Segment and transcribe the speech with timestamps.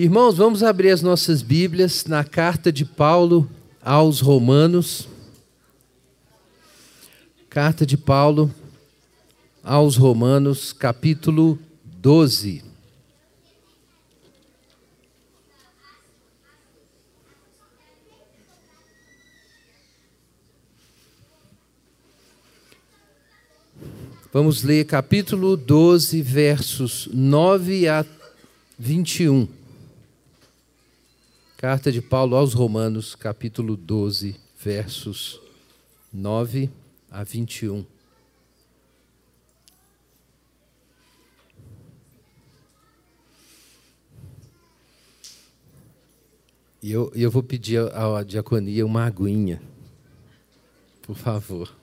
[0.00, 3.50] Irmãos, vamos abrir as nossas Bíblias na carta de Paulo
[3.82, 5.08] aos Romanos.
[7.50, 8.48] Carta de Paulo
[9.60, 12.62] aos Romanos, capítulo 12.
[24.32, 28.06] Vamos ler capítulo 12, versos 9 a
[28.78, 29.57] 21.
[31.60, 35.40] Carta de Paulo aos Romanos, capítulo 12, versos
[36.12, 36.70] 9
[37.10, 37.84] a 21.
[46.80, 49.60] E eu, eu vou pedir à diaconia uma aguinha,
[51.02, 51.74] por favor.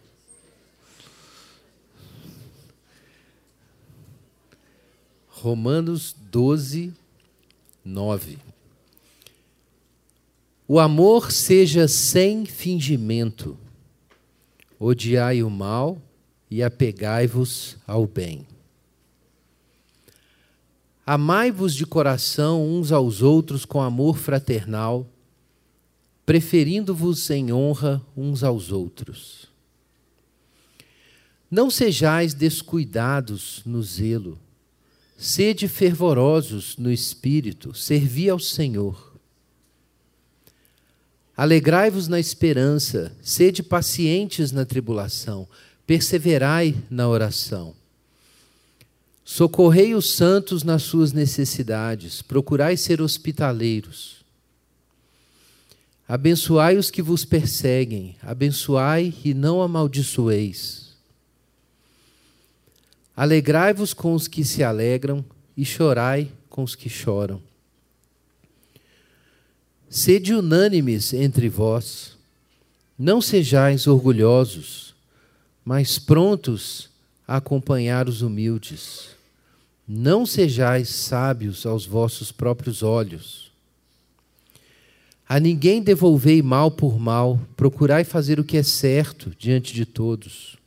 [5.27, 6.93] Romanos 12,
[7.84, 8.54] 9.
[10.68, 13.58] O amor seja sem fingimento,
[14.80, 16.02] odiai o mal
[16.49, 18.48] e apegai-vos ao bem.
[21.05, 25.08] Amai-vos de coração uns aos outros com amor fraternal,
[26.26, 29.48] preferindo-vos em honra uns aos outros.
[31.49, 34.40] Não sejais descuidados no zelo,
[35.18, 39.15] Sede fervorosos no espírito, servi ao Senhor.
[41.35, 45.47] Alegrai-vos na esperança, sede pacientes na tribulação,
[45.85, 47.75] perseverai na oração.
[49.23, 54.23] Socorrei os santos nas suas necessidades, procurai ser hospitaleiros.
[56.07, 60.95] Abençoai os que vos perseguem, abençoai e não amaldiçoeis.
[63.17, 65.25] Alegrai-vos com os que se alegram
[65.57, 67.41] e chorai com os que choram.
[69.97, 72.18] Sede unânimes entre vós,
[73.00, 74.94] não sejais orgulhosos,
[75.64, 76.90] mas prontos
[77.25, 79.12] a acompanhar os humildes.
[79.88, 83.50] Não sejais sábios aos vossos próprios olhos.
[85.25, 90.58] A ninguém devolvei mal por mal, procurai fazer o que é certo diante de todos.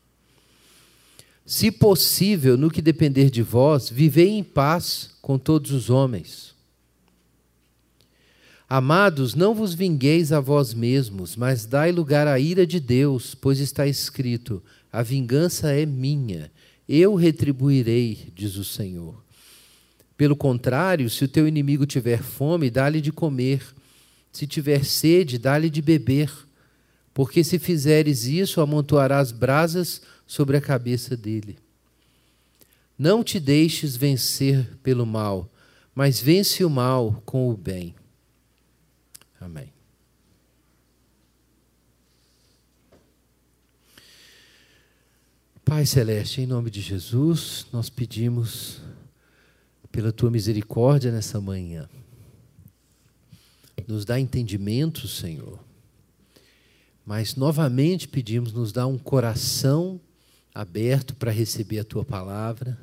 [1.44, 6.47] Se possível, no que depender de vós, vivei em paz com todos os homens.
[8.68, 13.60] Amados, não vos vingueis a vós mesmos, mas dai lugar à ira de Deus, pois
[13.60, 14.62] está escrito:
[14.92, 16.52] A vingança é minha,
[16.86, 19.24] eu retribuirei, diz o Senhor.
[20.18, 23.62] Pelo contrário, se o teu inimigo tiver fome, dá-lhe de comer,
[24.30, 26.30] se tiver sede, dá-lhe de beber,
[27.14, 31.56] porque se fizeres isso, amontoarás brasas sobre a cabeça dele.
[32.98, 35.50] Não te deixes vencer pelo mal,
[35.94, 37.94] mas vence o mal com o bem.
[39.40, 39.72] Amém.
[45.64, 48.80] Pai Celeste, em nome de Jesus, nós pedimos
[49.92, 51.88] pela tua misericórdia nessa manhã.
[53.86, 55.62] Nos dá entendimento, Senhor.
[57.04, 60.00] Mas novamente pedimos, nos dá um coração
[60.54, 62.78] aberto para receber a tua palavra,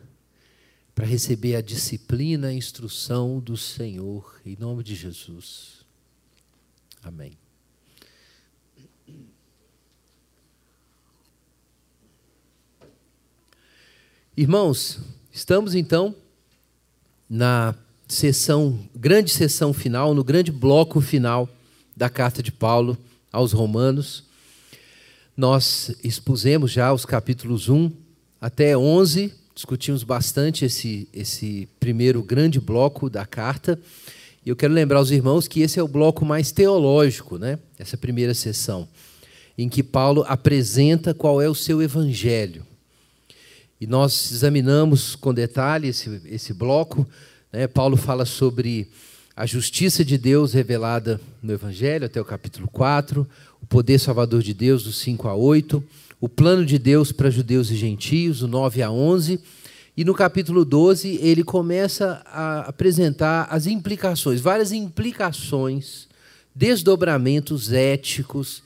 [0.94, 5.75] para receber a disciplina, a instrução do Senhor, em nome de Jesus.
[7.06, 7.38] Amém.
[14.36, 15.00] Irmãos,
[15.32, 16.16] estamos então
[17.30, 17.76] na
[18.08, 21.48] sessão, grande sessão final, no grande bloco final
[21.96, 22.98] da carta de Paulo
[23.32, 24.24] aos Romanos.
[25.38, 27.92] Nós expusemos já os capítulos 1
[28.42, 33.80] até 11, discutimos bastante esse, esse primeiro grande bloco da carta.
[34.45, 37.57] E eu quero lembrar aos irmãos que esse é o bloco mais teológico, né?
[37.79, 38.88] essa primeira sessão,
[39.57, 42.63] em que Paulo apresenta qual é o seu evangelho.
[43.81, 47.07] E nós examinamos com detalhe esse, esse bloco.
[47.51, 47.66] Né?
[47.66, 48.88] Paulo fala sobre
[49.36, 53.27] a justiça de Deus revelada no Evangelho, até o capítulo 4,
[53.62, 55.83] o poder salvador de Deus, do 5 a 8,
[56.21, 59.39] o plano de Deus para judeus e gentios, do 9 a 11,
[59.97, 66.07] e no capítulo 12 ele começa a apresentar as implicações, várias implicações,
[66.53, 68.62] desdobramentos éticos,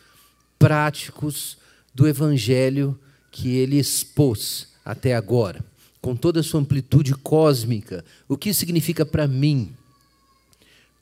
[0.58, 1.58] práticos
[1.94, 2.98] do Evangelho
[3.32, 5.64] que ele expôs até agora,
[6.02, 8.04] com toda a sua amplitude cósmica.
[8.28, 9.72] O que significa para mim?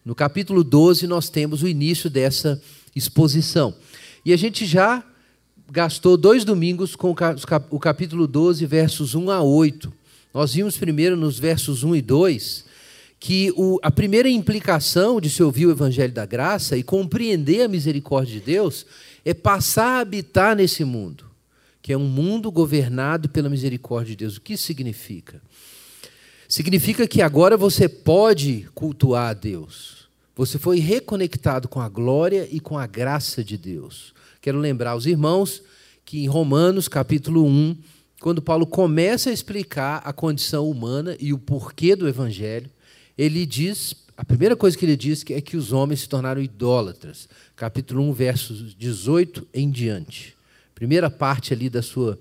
[0.03, 2.61] No capítulo 12, nós temos o início dessa
[2.95, 3.73] exposição.
[4.25, 5.03] E a gente já
[5.71, 7.15] gastou dois domingos com
[7.69, 9.93] o capítulo 12, versos 1 a 8.
[10.33, 12.65] Nós vimos primeiro nos versos 1 e 2
[13.19, 17.67] que o, a primeira implicação de se ouvir o Evangelho da Graça e compreender a
[17.67, 18.85] misericórdia de Deus
[19.25, 21.25] é passar a habitar nesse mundo,
[21.81, 24.37] que é um mundo governado pela misericórdia de Deus.
[24.37, 25.41] O que isso significa?
[26.47, 30.07] Significa que agora você pode cultuar a Deus.
[30.35, 34.13] Você foi reconectado com a glória e com a graça de Deus.
[34.39, 35.63] Quero lembrar aos irmãos
[36.05, 37.75] que em Romanos, capítulo 1,
[38.19, 42.69] quando Paulo começa a explicar a condição humana e o porquê do evangelho,
[43.17, 47.29] ele diz, a primeira coisa que ele diz é que os homens se tornaram idólatras.
[47.55, 50.35] Capítulo 1, versos 18 em diante.
[50.73, 52.17] Primeira parte ali da sua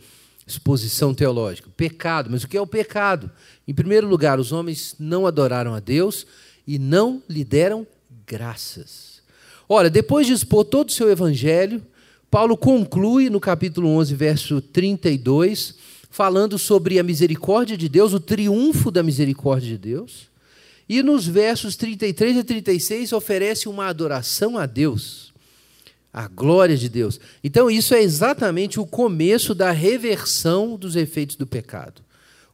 [0.47, 1.69] exposição teológica.
[1.77, 3.31] Pecado, mas o que é o pecado?
[3.67, 6.27] Em primeiro lugar, os homens não adoraram a Deus
[6.67, 7.87] e não lhe deram
[8.27, 9.23] graças.
[9.69, 11.83] Ora, depois de expor todo o seu evangelho,
[12.37, 15.75] Paulo conclui no capítulo 11, verso 32,
[16.11, 20.29] falando sobre a misericórdia de Deus, o triunfo da misericórdia de Deus.
[20.87, 25.33] E nos versos 33 e 36 oferece uma adoração a Deus,
[26.12, 27.19] a glória de Deus.
[27.43, 32.03] Então, isso é exatamente o começo da reversão dos efeitos do pecado.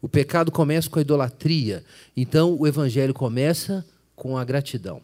[0.00, 1.82] O pecado começa com a idolatria,
[2.17, 3.84] então o evangelho começa
[4.14, 5.02] com a gratidão.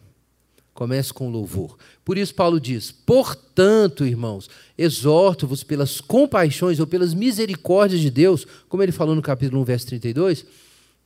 [0.79, 1.77] Começa com louvor.
[2.05, 8.81] Por isso, Paulo diz: Portanto, irmãos, exorto-vos pelas compaixões ou pelas misericórdias de Deus, como
[8.81, 10.45] ele falou no capítulo 1, verso 32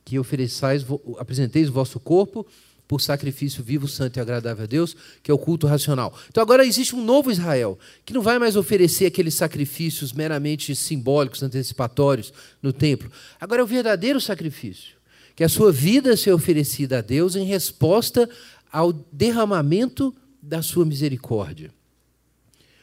[0.04, 0.86] que ofereçais,
[1.18, 2.46] apresenteis o vosso corpo
[2.86, 6.16] por sacrifício vivo, santo e agradável a Deus, que é o culto racional.
[6.30, 11.42] Então agora existe um novo Israel, que não vai mais oferecer aqueles sacrifícios meramente simbólicos,
[11.42, 12.32] antecipatórios
[12.62, 13.10] no templo.
[13.40, 14.94] Agora é o verdadeiro sacrifício,
[15.34, 18.30] que a sua vida ser oferecida a Deus em resposta
[18.74, 20.12] ao derramamento
[20.42, 21.72] da sua misericórdia.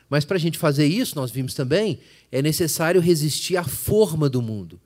[0.10, 2.00] Mas para a gente fazer isso, nós vimos também,
[2.32, 4.80] é necessário resistir à forma do mundo.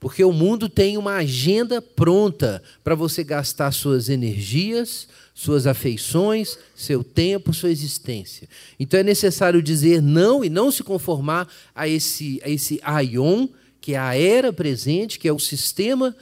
[0.00, 7.04] Porque o mundo tem uma agenda pronta para você gastar suas energias, suas afeições, seu
[7.04, 8.48] tempo, sua existência.
[8.80, 13.46] Então é necessário dizer não e não se conformar a esse, a esse aion,
[13.80, 16.16] que é a era presente, que é o sistema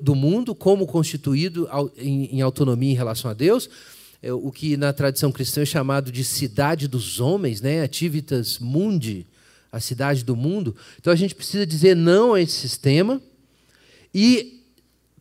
[0.00, 3.68] do mundo como constituído em autonomia em relação a Deus,
[4.20, 7.82] é o que na tradição cristã é chamado de cidade dos homens, né?
[7.82, 9.24] Ativitas mundi,
[9.70, 10.74] a cidade do mundo.
[10.98, 13.20] Então a gente precisa dizer não a esse sistema
[14.12, 14.60] e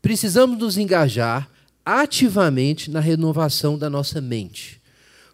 [0.02, 1.50] precisamos nos engajar
[1.86, 4.82] ativamente na renovação da nossa mente.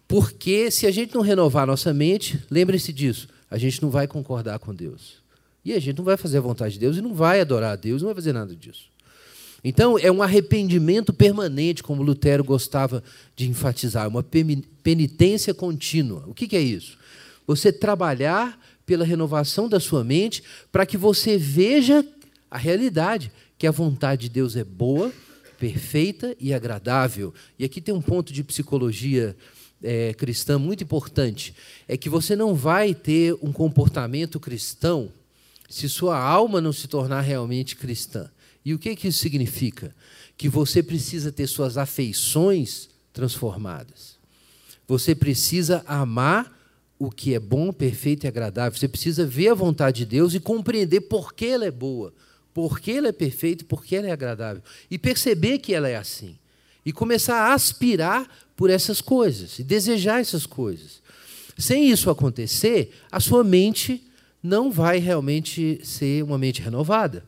[0.06, 4.06] Porque se a gente não renovar a nossa mente, lembre-se disso, a gente não vai
[4.06, 5.14] concordar com Deus.
[5.64, 7.76] E a gente não vai fazer a vontade de Deus e não vai adorar a
[7.76, 8.93] Deus, não vai fazer nada disso.
[9.64, 13.02] Então, é um arrependimento permanente, como Lutero gostava
[13.34, 14.22] de enfatizar, uma
[14.82, 16.22] penitência contínua.
[16.26, 16.98] O que é isso?
[17.46, 22.06] Você trabalhar pela renovação da sua mente, para que você veja
[22.50, 25.10] a realidade, que a vontade de Deus é boa,
[25.58, 27.32] perfeita e agradável.
[27.58, 29.34] E aqui tem um ponto de psicologia
[29.82, 31.54] é, cristã muito importante:
[31.88, 35.10] é que você não vai ter um comportamento cristão
[35.68, 38.30] se sua alma não se tornar realmente cristã.
[38.64, 39.94] E o que, que isso significa?
[40.36, 44.16] Que você precisa ter suas afeições transformadas.
[44.86, 46.52] Você precisa amar
[46.98, 48.78] o que é bom, perfeito e agradável.
[48.78, 52.12] Você precisa ver a vontade de Deus e compreender por que ela é boa,
[52.52, 54.62] por que ela é perfeita, por que ela é agradável.
[54.90, 56.38] E perceber que ela é assim.
[56.84, 61.02] E começar a aspirar por essas coisas e desejar essas coisas.
[61.56, 64.04] Sem isso acontecer, a sua mente
[64.42, 67.24] não vai realmente ser uma mente renovada.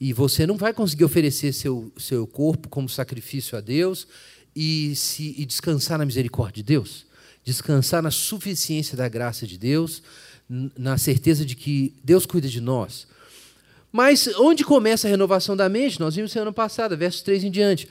[0.00, 4.06] E você não vai conseguir oferecer seu, seu corpo como sacrifício a Deus
[4.54, 7.08] e, se, e descansar na misericórdia de Deus
[7.48, 10.02] descansar na suficiência da graça de Deus,
[10.76, 13.06] na certeza de que Deus cuida de nós.
[13.90, 15.98] Mas onde começa a renovação da mente?
[15.98, 17.88] Nós vimos semana passada, versos 3 em diante.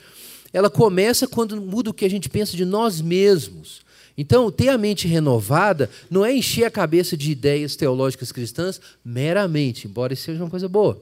[0.52, 3.80] Ela começa quando muda o que a gente pensa de nós mesmos.
[4.16, 9.88] Então, ter a mente renovada não é encher a cabeça de ideias teológicas cristãs meramente,
[9.88, 11.00] embora isso seja uma coisa boa,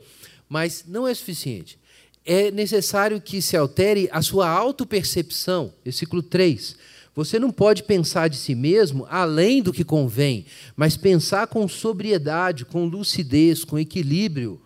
[0.49, 1.79] mas não é suficiente.
[2.25, 6.77] É necessário que se altere a sua autopercepção, versículo 3
[7.17, 10.45] você não pode pensar de si mesmo além do que convém,
[10.77, 14.61] mas pensar com sobriedade, com lucidez, com equilíbrio,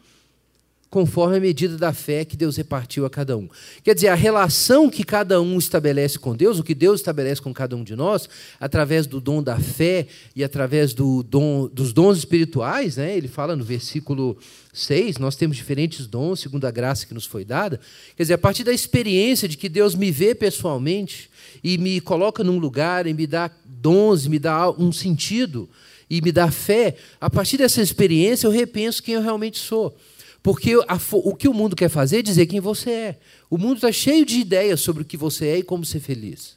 [0.90, 3.48] conforme a medida da fé que Deus repartiu a cada um.
[3.82, 7.54] Quer dizer, a relação que cada um estabelece com Deus, o que Deus estabelece com
[7.54, 8.28] cada um de nós,
[8.58, 13.16] através do dom da fé e através do dom, dos dons espirituais, né?
[13.16, 14.36] ele fala no versículo
[14.72, 17.80] 6, nós temos diferentes dons, segundo a graça que nos foi dada.
[18.16, 21.30] Quer dizer, a partir da experiência de que Deus me vê pessoalmente,
[21.62, 25.68] e me coloca num lugar e me dá dons, me dá um sentido
[26.08, 29.96] e me dá fé, a partir dessa experiência eu repenso quem eu realmente sou.
[30.42, 33.18] Porque a, o que o mundo quer fazer é dizer quem você é.
[33.48, 36.56] O mundo está cheio de ideias sobre o que você é e como ser feliz.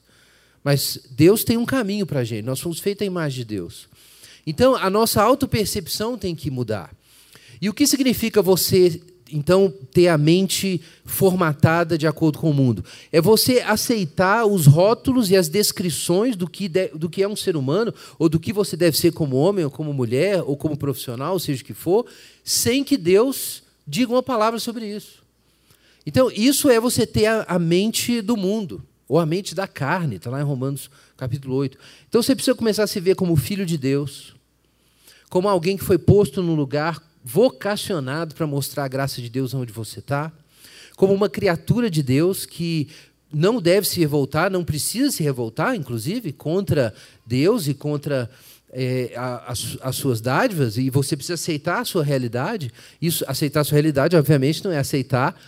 [0.64, 2.46] Mas Deus tem um caminho para a gente.
[2.46, 3.88] Nós fomos feitos à imagem de Deus.
[4.48, 6.94] Então, a nossa autopercepção tem que mudar.
[7.62, 12.84] E o que significa você, então, ter a mente formatada de acordo com o mundo?
[13.12, 17.36] É você aceitar os rótulos e as descrições do que, de, do que é um
[17.36, 20.78] ser humano, ou do que você deve ser como homem, ou como mulher, ou como
[20.78, 22.06] profissional, seja o que for,
[22.44, 25.24] sem que Deus diga uma palavra sobre isso.
[26.06, 30.30] Então, isso é você ter a, mente do mundo, ou a mente da carne, está
[30.30, 31.78] lá em Romanos capítulo 8.
[32.10, 34.36] Então, você precisa começar a se ver como filho de Deus,
[35.30, 39.72] como alguém que foi posto no lugar vocacionado para mostrar a graça de Deus onde
[39.72, 40.32] você está,
[40.98, 42.90] como uma criatura de Deus que
[43.34, 46.94] não deve se revoltar, não precisa se revoltar, inclusive, contra
[47.26, 48.30] Deus e contra
[48.74, 52.72] é, as, as, suas dádivas, e você precisa aceitar a sua realidade.
[53.00, 55.40] Isso, aceitar a sua realidade, obviamente, não é aceitar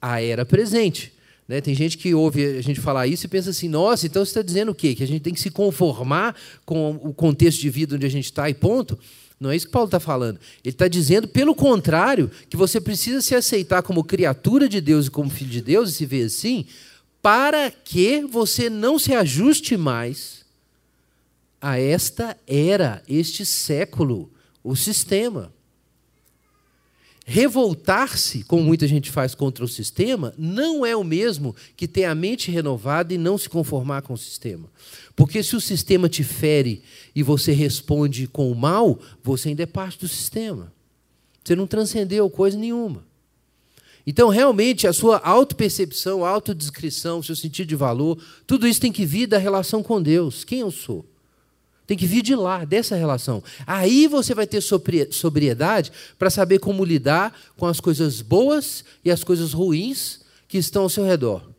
[0.00, 1.12] a era presente.
[1.46, 1.60] Né?
[1.60, 4.42] Tem gente que ouve a gente falar isso e pensa assim: nossa, então você está
[4.42, 4.94] dizendo o quê?
[4.94, 8.24] Que a gente tem que se conformar com o contexto de vida onde a gente
[8.24, 8.98] está e ponto?
[9.38, 10.38] Não é isso que Paulo está falando.
[10.64, 15.10] Ele está dizendo, pelo contrário, que você precisa se aceitar como criatura de Deus e
[15.10, 16.66] como filho de Deus, e se ver assim,
[17.22, 20.39] para que você não se ajuste mais
[21.60, 24.30] a esta era, este século,
[24.64, 25.52] o sistema.
[27.26, 32.14] Revoltar-se, como muita gente faz contra o sistema, não é o mesmo que ter a
[32.14, 34.68] mente renovada e não se conformar com o sistema.
[35.14, 36.82] Porque se o sistema te fere
[37.14, 40.72] e você responde com o mal, você ainda é parte do sistema.
[41.44, 43.04] Você não transcendeu coisa nenhuma.
[44.06, 49.26] Então, realmente, a sua autopercepção, autodescrição, seu sentido de valor, tudo isso tem que vir
[49.26, 50.42] da relação com Deus.
[50.42, 51.09] Quem eu sou?
[51.90, 53.42] Tem que vir de lá, dessa relação.
[53.66, 59.24] Aí você vai ter sobriedade para saber como lidar com as coisas boas e as
[59.24, 61.50] coisas ruins que estão ao seu redor.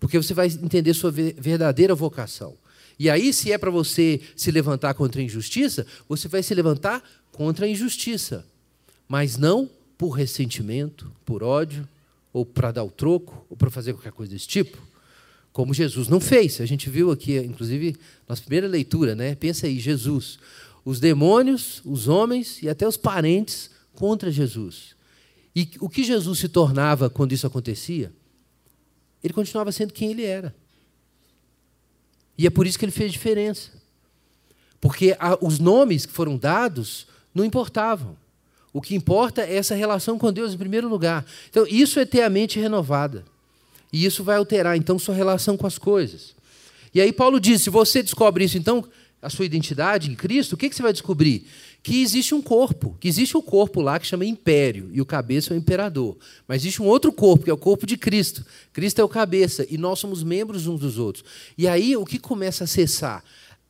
[0.00, 2.54] Porque você vai entender sua verdadeira vocação.
[2.98, 7.04] E aí, se é para você se levantar contra a injustiça, você vai se levantar
[7.30, 8.42] contra a injustiça.
[9.06, 11.86] Mas não por ressentimento, por ódio,
[12.32, 14.93] ou para dar o troco, ou para fazer qualquer coisa desse tipo
[15.54, 16.60] como Jesus não fez.
[16.60, 17.96] A gente viu aqui, inclusive,
[18.28, 19.36] na primeira leitura, né?
[19.36, 20.36] Pensa aí, Jesus,
[20.84, 24.96] os demônios, os homens e até os parentes contra Jesus.
[25.54, 28.12] E o que Jesus se tornava quando isso acontecia?
[29.22, 30.52] Ele continuava sendo quem ele era.
[32.36, 33.70] E é por isso que ele fez diferença.
[34.80, 38.16] Porque os nomes que foram dados não importavam.
[38.72, 41.24] O que importa é essa relação com Deus em primeiro lugar.
[41.48, 43.24] Então, isso é ter a mente renovada.
[43.94, 46.34] E isso vai alterar, então, sua relação com as coisas.
[46.92, 48.84] E aí Paulo diz, se você descobre isso, então,
[49.22, 51.46] a sua identidade em Cristo, o que, que você vai descobrir?
[51.80, 55.54] Que existe um corpo, que existe um corpo lá que chama império, e o cabeça
[55.54, 56.18] é o imperador.
[56.48, 58.44] Mas existe um outro corpo, que é o corpo de Cristo.
[58.72, 61.24] Cristo é o cabeça, e nós somos membros uns dos outros.
[61.56, 63.22] E aí, o que começa a cessar?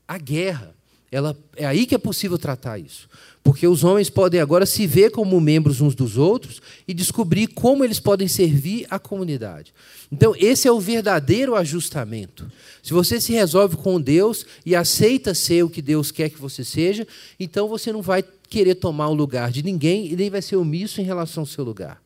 [0.08, 0.74] A guerra.
[1.14, 3.08] Ela, é aí que é possível tratar isso.
[3.40, 7.84] Porque os homens podem agora se ver como membros uns dos outros e descobrir como
[7.84, 9.72] eles podem servir à comunidade.
[10.10, 12.50] Então, esse é o verdadeiro ajustamento.
[12.82, 16.64] Se você se resolve com Deus e aceita ser o que Deus quer que você
[16.64, 17.06] seja,
[17.38, 21.00] então você não vai querer tomar o lugar de ninguém e nem vai ser omisso
[21.00, 22.02] em relação ao seu lugar.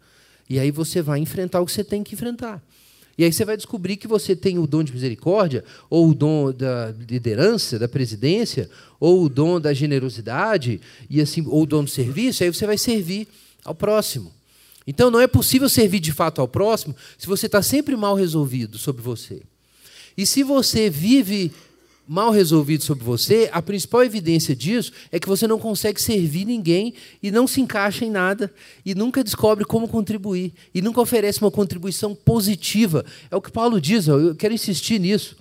[0.51, 2.63] E aí você vai enfrentar o que você tem que enfrentar.
[3.19, 6.53] E aí você vai descobrir que você tem o dom de misericórdia, ou o dom
[6.53, 8.71] da liderança, da presidência,
[9.01, 12.79] ou o dom da generosidade, e assim, ou o dom do serviço, aí você vai
[12.79, 13.27] servir
[13.65, 14.33] ao próximo.
[14.87, 18.79] Então não é possível servir de fato ao próximo se você está sempre mal resolvido
[18.79, 19.43] sobre você.
[20.17, 21.53] E se você vive
[22.09, 26.95] mal resolvido sobre você, a principal evidência disso é que você não consegue servir ninguém
[27.23, 28.51] e não se encaixa em nada
[28.83, 33.05] e nunca descobre como contribuir e nunca oferece uma contribuição positiva.
[33.31, 35.37] É o que Paulo diz, eu quero insistir nisso.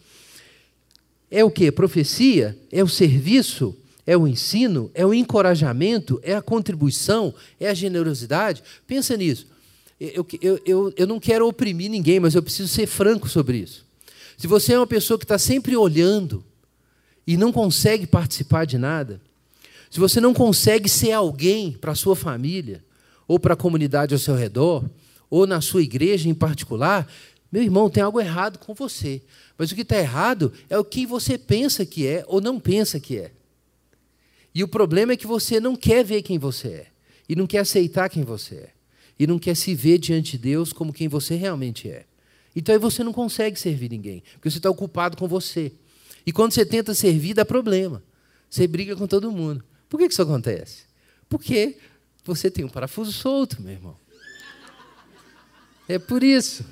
[1.32, 1.72] É o que?
[1.72, 2.58] Profecia?
[2.70, 3.74] É o serviço?
[4.06, 4.92] É o ensino?
[4.94, 6.20] É o encorajamento?
[6.22, 7.34] É a contribuição?
[7.58, 8.62] É a generosidade?
[8.86, 9.48] Pensa nisso.
[10.00, 13.86] Eu, eu, eu, eu não quero oprimir ninguém, mas eu preciso ser franco sobre isso.
[14.38, 16.44] Se você é uma pessoa que está sempre olhando
[17.28, 19.22] e não consegue participar de nada,
[19.92, 22.84] se você não consegue ser alguém para a sua família,
[23.28, 24.90] ou para a comunidade ao seu redor,
[25.30, 27.06] ou na sua igreja em particular,
[27.52, 29.22] meu irmão, tem algo errado com você.
[29.58, 33.00] Mas o que está errado é o que você pensa que é ou não pensa
[33.00, 33.32] que é.
[34.54, 36.88] E o problema é que você não quer ver quem você é,
[37.28, 38.70] e não quer aceitar quem você é,
[39.20, 42.06] e não quer se ver diante de Deus como quem você realmente é.
[42.56, 45.72] Então aí você não consegue servir ninguém, porque você está ocupado com você.
[46.28, 48.04] E quando você tenta servir, dá problema.
[48.50, 49.64] Você briga com todo mundo.
[49.88, 50.84] Por que isso acontece?
[51.30, 51.78] Porque
[52.26, 53.98] você tem um parafuso solto, meu irmão.
[55.88, 56.66] É por isso.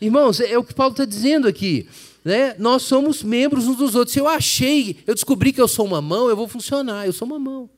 [0.00, 1.88] Irmãos, é o que Paulo está dizendo aqui.
[2.24, 2.54] Né?
[2.60, 4.12] Nós somos membros uns dos outros.
[4.12, 7.26] Se eu achei, eu descobri que eu sou uma mão, eu vou funcionar, eu sou
[7.26, 7.68] uma mão.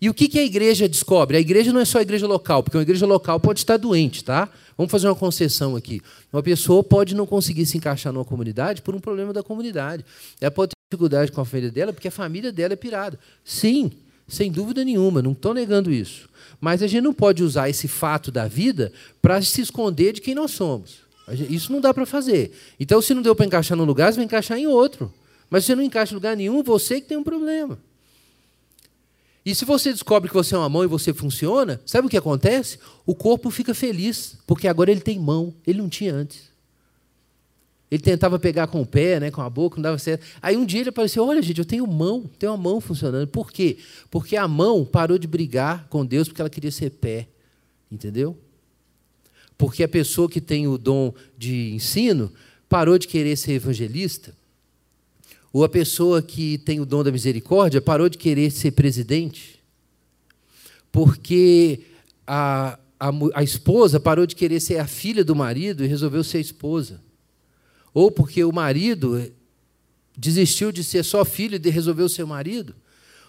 [0.00, 1.36] E o que, que a igreja descobre?
[1.36, 4.22] A igreja não é só a igreja local, porque uma igreja local pode estar doente,
[4.22, 4.48] tá?
[4.76, 6.00] Vamos fazer uma concessão aqui.
[6.32, 10.04] Uma pessoa pode não conseguir se encaixar numa comunidade por um problema da comunidade.
[10.40, 13.18] Ela pode ter dificuldade com a família dela porque a família dela é pirada.
[13.44, 13.90] Sim,
[14.28, 16.28] sem dúvida nenhuma, não estou negando isso.
[16.60, 20.34] Mas a gente não pode usar esse fato da vida para se esconder de quem
[20.34, 20.98] nós somos.
[21.50, 22.52] Isso não dá para fazer.
[22.78, 25.12] Então, se não deu para encaixar num lugar, você vai encaixar em outro.
[25.50, 27.78] Mas se você não encaixa em lugar nenhum, você que tem um problema.
[29.44, 32.16] E se você descobre que você é uma mão e você funciona, sabe o que
[32.16, 32.78] acontece?
[33.06, 36.48] O corpo fica feliz, porque agora ele tem mão, ele não tinha antes.
[37.90, 40.26] Ele tentava pegar com o pé, né, com a boca, não dava certo.
[40.42, 43.26] Aí um dia ele apareceu: Olha, gente, eu tenho mão, tenho uma mão funcionando.
[43.28, 43.78] Por quê?
[44.10, 47.28] Porque a mão parou de brigar com Deus porque ela queria ser pé.
[47.90, 48.36] Entendeu?
[49.56, 52.30] Porque a pessoa que tem o dom de ensino
[52.68, 54.36] parou de querer ser evangelista
[55.52, 59.60] ou a pessoa que tem o dom da misericórdia parou de querer ser presidente,
[60.92, 61.80] porque
[62.26, 66.40] a, a, a, esposa parou de querer ser a filha do marido e resolveu ser
[66.40, 67.00] esposa.
[67.94, 69.30] Ou porque o marido
[70.16, 72.74] desistiu de ser só filho e resolveu ser marido.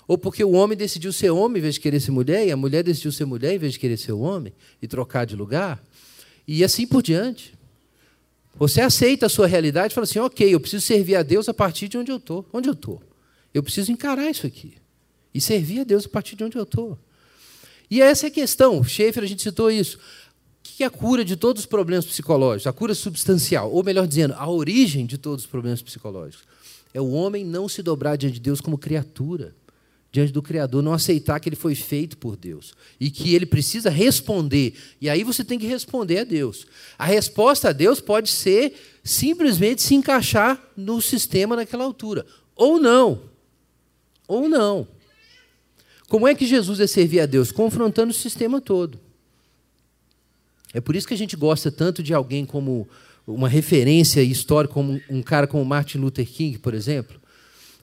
[0.07, 2.57] Ou porque o homem decidiu ser homem em vez de querer ser mulher, e a
[2.57, 5.81] mulher decidiu ser mulher em vez de querer ser homem, e trocar de lugar.
[6.47, 7.53] E assim por diante.
[8.59, 11.53] Você aceita a sua realidade e fala assim: ok, eu preciso servir a Deus a
[11.53, 12.45] partir de onde eu estou.
[12.51, 13.01] Onde eu estou?
[13.53, 14.73] Eu preciso encarar isso aqui.
[15.33, 16.99] E servir a Deus a partir de onde eu estou.
[17.89, 18.83] E essa é a questão.
[18.83, 19.97] Schaefer, a gente citou isso.
[19.97, 20.01] O
[20.61, 22.67] que é a cura de todos os problemas psicológicos?
[22.67, 26.45] A cura substancial, ou melhor dizendo, a origem de todos os problemas psicológicos.
[26.93, 29.55] É o homem não se dobrar diante de Deus como criatura
[30.11, 33.89] diante do Criador, não aceitar que ele foi feito por Deus e que ele precisa
[33.89, 34.73] responder.
[34.99, 36.65] E aí você tem que responder a Deus.
[36.97, 38.73] A resposta a Deus pode ser
[39.03, 42.25] simplesmente se encaixar no sistema naquela altura,
[42.55, 43.21] ou não.
[44.27, 44.87] Ou não.
[46.07, 47.51] Como é que Jesus é servir a Deus?
[47.51, 48.99] Confrontando o sistema todo.
[50.73, 52.87] É por isso que a gente gosta tanto de alguém como
[53.25, 57.18] uma referência histórica, como um cara como Martin Luther King, por exemplo,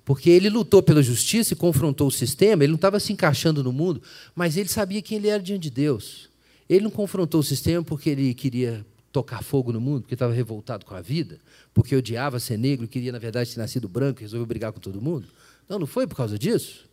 [0.06, 3.72] porque ele lutou pela justiça e confrontou o sistema, ele não estava se encaixando no
[3.72, 4.00] mundo,
[4.36, 6.30] mas ele sabia quem ele era diante de Deus.
[6.70, 10.86] Ele não confrontou o sistema porque ele queria tocar fogo no mundo, porque estava revoltado
[10.86, 11.40] com a vida,
[11.74, 15.02] porque odiava ser negro queria, na verdade, ter nascido branco e resolveu brigar com todo
[15.02, 15.26] mundo.
[15.68, 16.86] Não, não foi por causa disso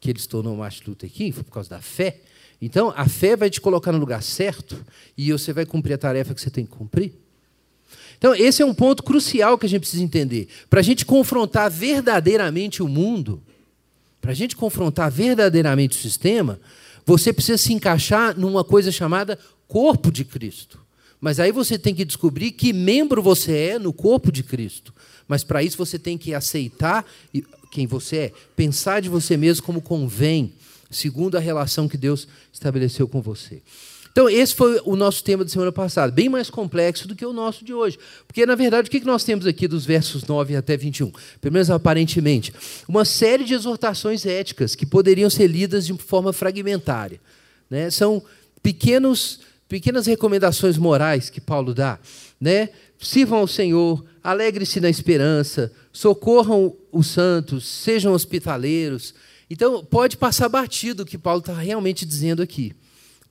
[0.00, 2.22] que ele se tornou Martin Luther King, foi por causa da fé.
[2.60, 4.84] Então, a fé vai te colocar no lugar certo
[5.16, 7.12] e você vai cumprir a tarefa que você tem que cumprir.
[8.22, 10.46] Então, esse é um ponto crucial que a gente precisa entender.
[10.70, 13.42] Para a gente confrontar verdadeiramente o mundo,
[14.20, 16.60] para a gente confrontar verdadeiramente o sistema,
[17.04, 20.78] você precisa se encaixar numa coisa chamada corpo de Cristo.
[21.20, 24.94] Mas aí você tem que descobrir que membro você é no corpo de Cristo.
[25.26, 27.04] Mas para isso você tem que aceitar
[27.72, 30.52] quem você é, pensar de você mesmo como convém,
[30.92, 33.60] segundo a relação que Deus estabeleceu com você.
[34.12, 37.32] Então, esse foi o nosso tema da semana passada, bem mais complexo do que o
[37.32, 37.98] nosso de hoje.
[38.26, 41.10] Porque, na verdade, o que nós temos aqui dos versos 9 até 21?
[41.40, 42.52] Pelo menos aparentemente,
[42.86, 47.18] uma série de exortações éticas que poderiam ser lidas de forma fragmentária.
[47.70, 47.88] Né?
[47.88, 48.22] São
[48.62, 51.98] pequenos, pequenas recomendações morais que Paulo dá.
[52.38, 52.68] Né?
[53.00, 59.14] Sirvam ao Senhor, alegre-se na esperança, socorram os santos, sejam hospitaleiros.
[59.48, 62.74] Então, pode passar batido o que Paulo está realmente dizendo aqui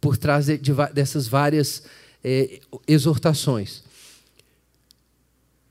[0.02, 1.84] por trás de, de, dessas várias
[2.24, 3.84] é, exortações.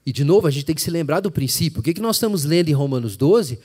[0.07, 1.81] E, de novo, a gente tem que se lembrar do princípio.
[1.81, 3.59] O que, que nós estamos lendo em Romanos 12?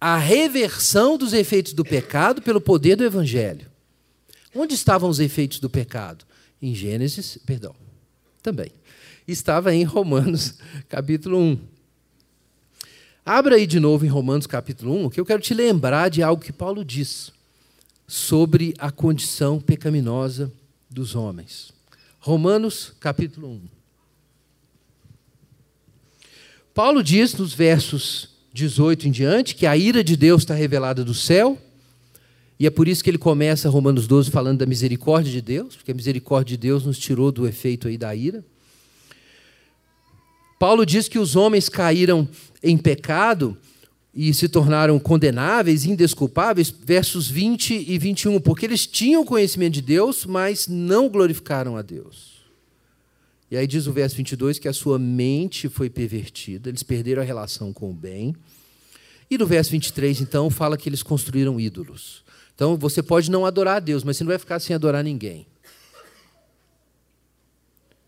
[0.00, 3.66] A reversão dos efeitos do pecado pelo poder do Evangelho.
[4.54, 6.24] Onde estavam os efeitos do pecado?
[6.60, 7.74] Em Gênesis, perdão,
[8.42, 8.70] também.
[9.26, 10.54] Estava em Romanos,
[10.88, 11.58] capítulo 1.
[13.24, 16.42] Abra aí de novo em Romanos, capítulo 1, que eu quero te lembrar de algo
[16.42, 17.32] que Paulo diz
[18.08, 20.50] sobre a condição pecaminosa
[20.88, 21.70] dos homens.
[22.18, 23.60] Romanos, capítulo 1.
[26.72, 31.12] Paulo diz nos versos 18 em diante que a ira de Deus está revelada do
[31.12, 31.60] céu,
[32.58, 35.92] e é por isso que ele começa Romanos 12 falando da misericórdia de Deus, porque
[35.92, 38.42] a misericórdia de Deus nos tirou do efeito aí da ira.
[40.58, 42.26] Paulo diz que os homens caíram
[42.62, 43.56] em pecado
[44.14, 50.24] e se tornaram condenáveis, indesculpáveis, versos 20 e 21, porque eles tinham conhecimento de Deus,
[50.24, 52.38] mas não glorificaram a Deus.
[53.50, 57.24] E aí diz o verso 22 que a sua mente foi pervertida, eles perderam a
[57.24, 58.34] relação com o bem.
[59.30, 62.24] E no verso 23, então, fala que eles construíram ídolos.
[62.54, 65.46] Então, você pode não adorar a Deus, mas você não vai ficar sem adorar ninguém.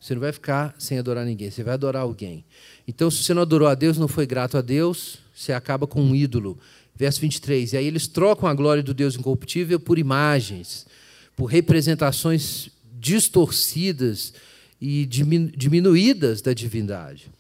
[0.00, 2.42] Você não vai ficar sem adorar ninguém, você vai adorar alguém.
[2.88, 6.02] Então, se você não adorou a Deus, não foi grato a Deus, você acaba com
[6.02, 6.58] um ídolo.
[6.94, 7.72] Verso 23.
[7.72, 10.86] E aí eles trocam a glória do Deus incorruptível por imagens,
[11.34, 14.34] por representações distorcidas
[14.78, 17.30] e diminuídas da divindade.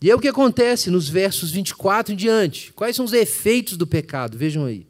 [0.00, 2.72] E é o que acontece nos versos 24 em diante.
[2.72, 4.38] Quais são os efeitos do pecado?
[4.38, 4.86] Vejam aí.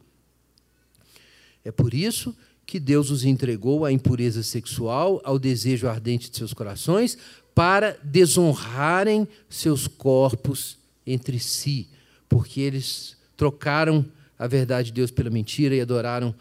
[1.64, 6.52] É por isso que Deus os entregou à impureza sexual, ao desejo ardente de seus
[6.52, 7.18] corações,
[7.54, 11.88] para desonrarem seus corpos entre si,
[12.30, 14.06] porque eles trocaram
[14.38, 16.34] a verdade de Deus pela mentira e adoraram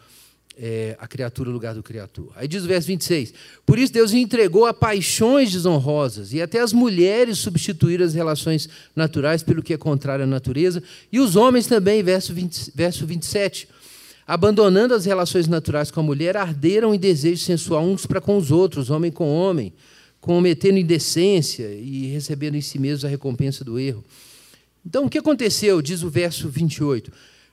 [0.56, 2.32] é, a criatura no lugar do criador.
[2.36, 3.34] Aí diz o verso 26:
[3.66, 9.42] Por isso Deus entregou a paixões desonrosas, e até as mulheres substituíram as relações naturais
[9.42, 13.68] pelo que é contrário à natureza, e os homens também, verso, 20, verso 27.
[14.26, 18.52] Abandonando as relações naturais com a mulher, arderam em desejo sensual uns para com os
[18.52, 19.72] outros, homem com homem,
[20.20, 24.04] cometendo indecência e recebendo em si mesmos a recompensa do erro.
[24.84, 25.82] Então, o que aconteceu?
[25.82, 27.12] Diz o verso 28.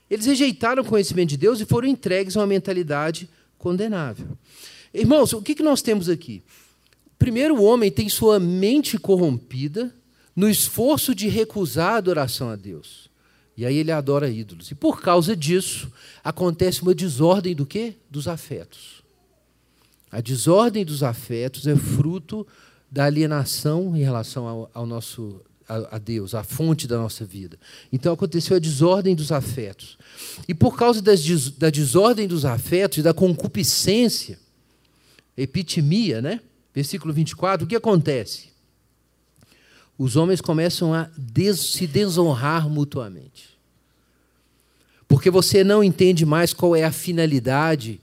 [0.09, 4.27] Eles rejeitaram o conhecimento de Deus e foram entregues a uma mentalidade condenável.
[4.93, 6.41] Irmãos, o que nós temos aqui?
[7.19, 9.93] Primeiro, o homem tem sua mente corrompida
[10.35, 13.09] no esforço de recusar a adoração a Deus.
[13.57, 14.69] E aí ele adora ídolos.
[14.69, 15.91] E por causa disso,
[16.23, 17.95] acontece uma desordem do quê?
[18.09, 19.03] Dos afetos.
[20.11, 22.45] A desordem dos afetos é fruto
[22.89, 27.58] da alienação em relação ao, ao nosso a, Deus, a fonte da nossa vida.
[27.91, 29.97] Então aconteceu a desordem dos afetos.
[30.47, 34.39] E por causa das, da desordem dos afetos e da concupiscência,
[35.36, 36.39] epitimia, né?
[36.73, 38.49] Versículo 24, o que acontece?
[39.97, 43.58] Os homens começam a des se desonrar mutuamente.
[45.08, 47.99] Porque você não entende mais qual é a finalidade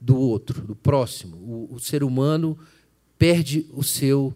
[0.00, 1.36] do outro, do próximo.
[1.36, 2.58] O, o ser humano
[3.18, 4.34] perde o seu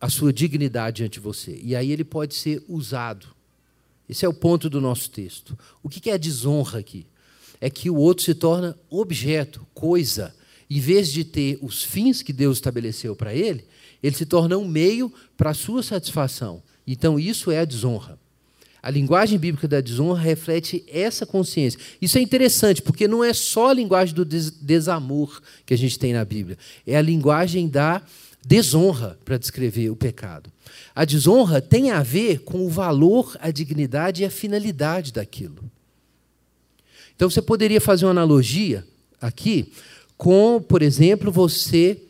[0.00, 1.58] a sua dignidade ante você.
[1.62, 3.26] E aí ele pode ser usado.
[4.08, 5.58] Esse é o ponto do nosso texto.
[5.82, 7.06] O que é a desonra aqui?
[7.60, 10.34] É que o outro se torna objeto, coisa.
[10.70, 13.64] Em vez de ter os fins que Deus estabeleceu para ele,
[14.02, 16.62] ele se torna um meio para a sua satisfação.
[16.86, 18.18] Então, isso é a desonra.
[18.80, 21.80] A linguagem bíblica da desonra reflete essa consciência.
[22.00, 26.12] Isso é interessante, porque não é só a linguagem do desamor que a gente tem
[26.12, 26.56] na Bíblia,
[26.86, 28.00] é a linguagem da
[28.48, 30.50] desonra para descrever o pecado.
[30.94, 35.70] A desonra tem a ver com o valor, a dignidade e a finalidade daquilo.
[37.14, 38.86] Então você poderia fazer uma analogia
[39.20, 39.70] aqui
[40.16, 42.00] com, por exemplo, você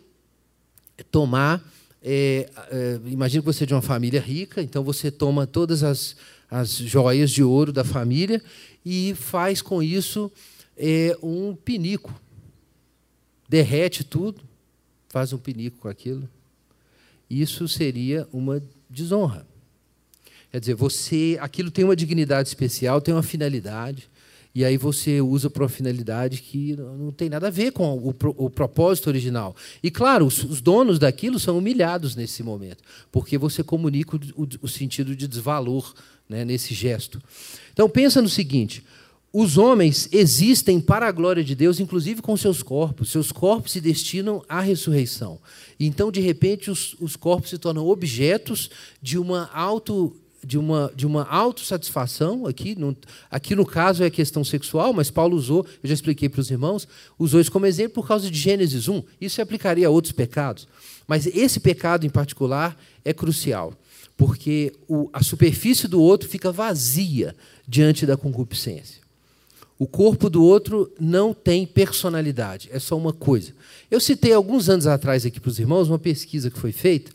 [1.11, 1.61] tomar.
[2.01, 6.14] É, é, imagina que você é de uma família rica, então você toma todas as,
[6.48, 8.40] as joias de ouro da família
[8.87, 10.31] e faz com isso
[10.77, 12.14] é, um pinico.
[13.48, 14.48] Derrete tudo,
[15.09, 16.29] faz um pinico com aquilo.
[17.29, 19.47] Isso seria uma desonra.
[20.51, 24.09] Quer dizer, você, aquilo tem uma dignidade especial, tem uma finalidade,
[24.55, 28.14] e aí você usa para uma finalidade que não tem nada a ver com o,
[28.37, 29.55] o propósito original.
[29.83, 34.49] E claro, os, os, donos daquilo são humilhados nesse momento, porque você comunica o, o,
[34.62, 35.94] o sentido de desvalor
[36.29, 37.23] né, nesse gesto.
[37.73, 38.83] Então pensa no seguinte:
[39.33, 43.11] os homens existem para a glória de Deus, inclusive com seus corpos.
[43.11, 45.38] Seus corpos se destinam à ressurreição.
[45.79, 48.71] Então, de repente, os, os corpos se tornam objetos
[49.03, 52.97] de uma auto de uma, de uma autossatisfação, aqui no,
[53.29, 56.51] aqui no caso é a questão sexual, mas Paulo usou, eu já expliquei para os
[56.51, 56.87] irmãos,
[57.19, 59.03] usou isso como exemplo por causa de Gênesis 1.
[59.21, 60.69] Isso se aplicaria a outros pecados.
[61.09, 63.75] Mas esse pecado em particular é crucial,
[64.17, 67.35] porque o, a superfície do outro fica vazia
[67.67, 69.08] diante da concupiscência.
[69.79, 73.55] O corpo do outro não tem personalidade, é só uma coisa.
[73.88, 77.12] Eu citei alguns anos atrás aqui para os irmãos uma pesquisa que foi feita.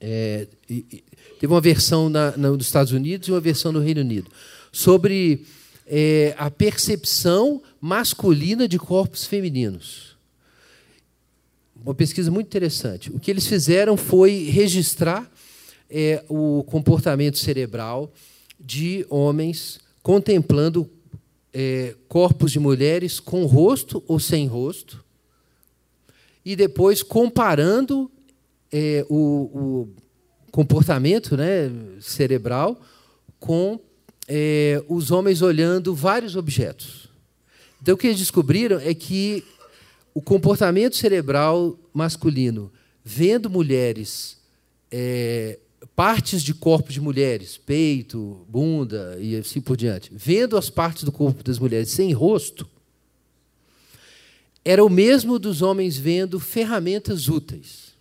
[0.00, 4.30] É, teve uma versão na, na, nos Estados Unidos e uma versão no Reino Unido
[4.72, 5.46] sobre
[5.86, 10.16] é, a percepção masculina de corpos femininos.
[11.84, 13.10] Uma pesquisa muito interessante.
[13.10, 15.30] O que eles fizeram foi registrar
[15.90, 18.10] é, o comportamento cerebral
[18.58, 20.90] de homens contemplando
[21.54, 25.04] é, corpos de mulheres com rosto ou sem rosto,
[26.44, 28.10] e depois comparando
[28.72, 29.88] é, o, o,
[30.50, 32.80] comportamento né, cerebral
[33.40, 33.80] com
[34.28, 37.08] é, os homens olhando vários objetos.
[37.82, 39.44] Então, o que eles descobriram é que
[40.14, 42.72] o comportamento cerebral masculino,
[43.04, 44.38] vendo mulheres
[44.90, 45.58] é,
[45.94, 51.12] partes de corpo de mulheres, peito, bunda e assim por diante, vendo as partes do
[51.12, 52.68] corpo das mulheres sem rosto,
[54.64, 57.92] era o mesmo dos homens vendo ferramentas úteis.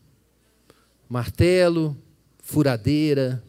[1.10, 1.96] martelo,
[2.42, 3.44] furadeira.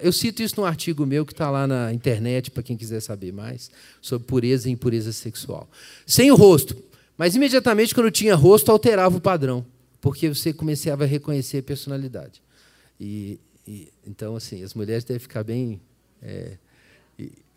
[0.00, 3.32] Eu cito isso num artigo meu que está lá na internet, para quem quiser saber
[3.32, 5.68] mais, sobre pureza e impureza sexual.
[6.06, 6.76] Sem o rosto.
[7.16, 9.66] Mas imediatamente, quando tinha rosto, alterava o padrão,
[10.00, 12.40] porque você começava a reconhecer a personalidade.
[12.98, 15.78] E, e então, assim, as mulheres devem ficar bem
[16.22, 16.56] é,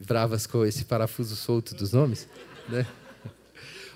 [0.06, 2.28] bravas com esse parafuso solto dos nomes,
[2.67, 2.86] né?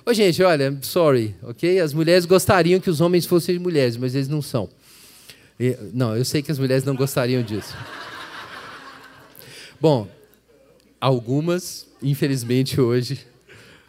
[0.06, 1.78] Ô, gente, olha, sorry, ok?
[1.82, 4.70] As mulheres gostariam que os homens fossem mulheres, mas eles não são.
[5.60, 7.76] E, não, eu sei que as mulheres não gostariam disso.
[9.82, 10.08] Bom,
[11.02, 13.28] algumas, infelizmente, hoje,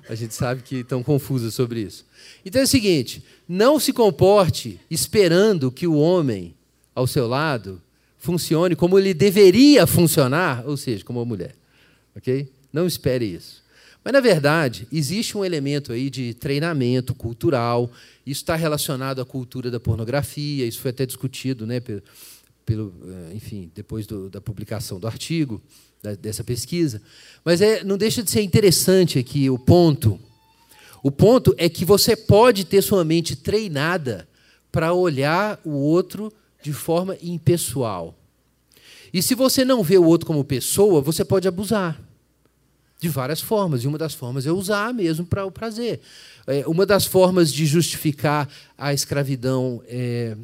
[0.09, 2.05] a gente sabe que estão confusas sobre isso.
[2.45, 6.57] Então é o seguinte: não se comporte esperando que o homem
[6.93, 7.81] ao seu lado
[8.19, 11.55] funcione como ele deveria funcionar, ou seja, como a mulher.
[12.15, 12.49] Ok?
[12.73, 13.65] Não espere isso.
[14.07, 17.91] Mas, na verdade, existe um elemento aí de treinamento cultural,
[18.25, 22.03] isso está relacionado à cultura da pornografia, isso foi até discutido né, pelo,
[22.65, 25.61] pelo eh, enfim, depois do, da publicação do artigo,
[26.03, 27.03] da, dessa pesquisa.
[27.45, 30.21] Mas é, não deixa de ser interessante aqui o ponto.
[31.03, 34.29] O ponto é que você pode ter sua mente treinada
[34.71, 36.33] para olhar o outro
[36.67, 38.13] de forma impessoal.
[39.13, 41.97] E se você não vê o outro como pessoa, você pode abusar
[42.99, 43.85] de várias formas.
[43.85, 46.01] E uma das formas é usar mesmo para o prazer.
[46.45, 50.37] É, uma das formas de justificar a escravidão é,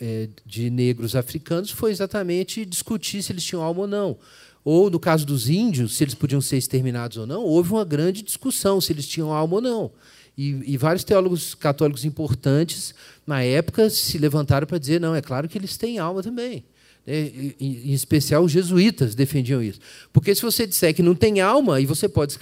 [0.00, 4.18] é, de negros africanos foi exatamente discutir se eles tinham alma ou não.
[4.64, 8.20] Ou, no caso dos índios, se eles podiam ser exterminados ou não, houve uma grande
[8.20, 9.92] discussão se eles tinham alma ou não.
[10.36, 12.94] E, e vários teólogos católicos importantes,
[13.26, 16.64] na época, se levantaram para dizer: não, é claro que eles têm alma também.
[17.08, 19.78] É, em especial os jesuítas defendiam isso.
[20.12, 22.32] Porque se você disser que não tem alma, aí você pode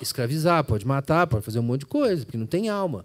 [0.00, 3.04] escravizar, pode matar, pode fazer um monte de coisa, porque não tem alma.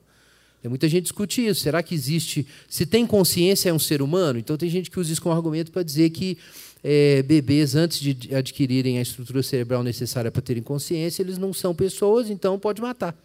[0.62, 1.62] Tem muita gente discute isso.
[1.62, 2.48] Será que existe.
[2.70, 4.40] Se tem consciência, é um ser humano?
[4.40, 6.38] Então tem gente que usa isso como argumento para dizer que
[6.84, 11.76] é, bebês, antes de adquirirem a estrutura cerebral necessária para terem consciência, eles não são
[11.76, 13.16] pessoas, então pode matar.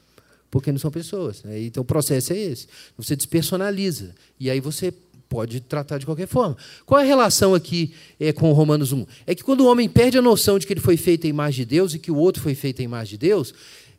[0.50, 1.42] Porque não são pessoas.
[1.42, 1.64] Né?
[1.64, 2.66] Então o processo é esse.
[2.96, 4.14] Você despersonaliza.
[4.38, 4.92] E aí você
[5.28, 6.56] pode tratar de qualquer forma.
[6.84, 9.06] Qual é a relação aqui é, com Romanos 1?
[9.26, 11.64] É que quando o homem perde a noção de que ele foi feito à imagem
[11.64, 13.52] de Deus e que o outro foi feito à imagem de Deus,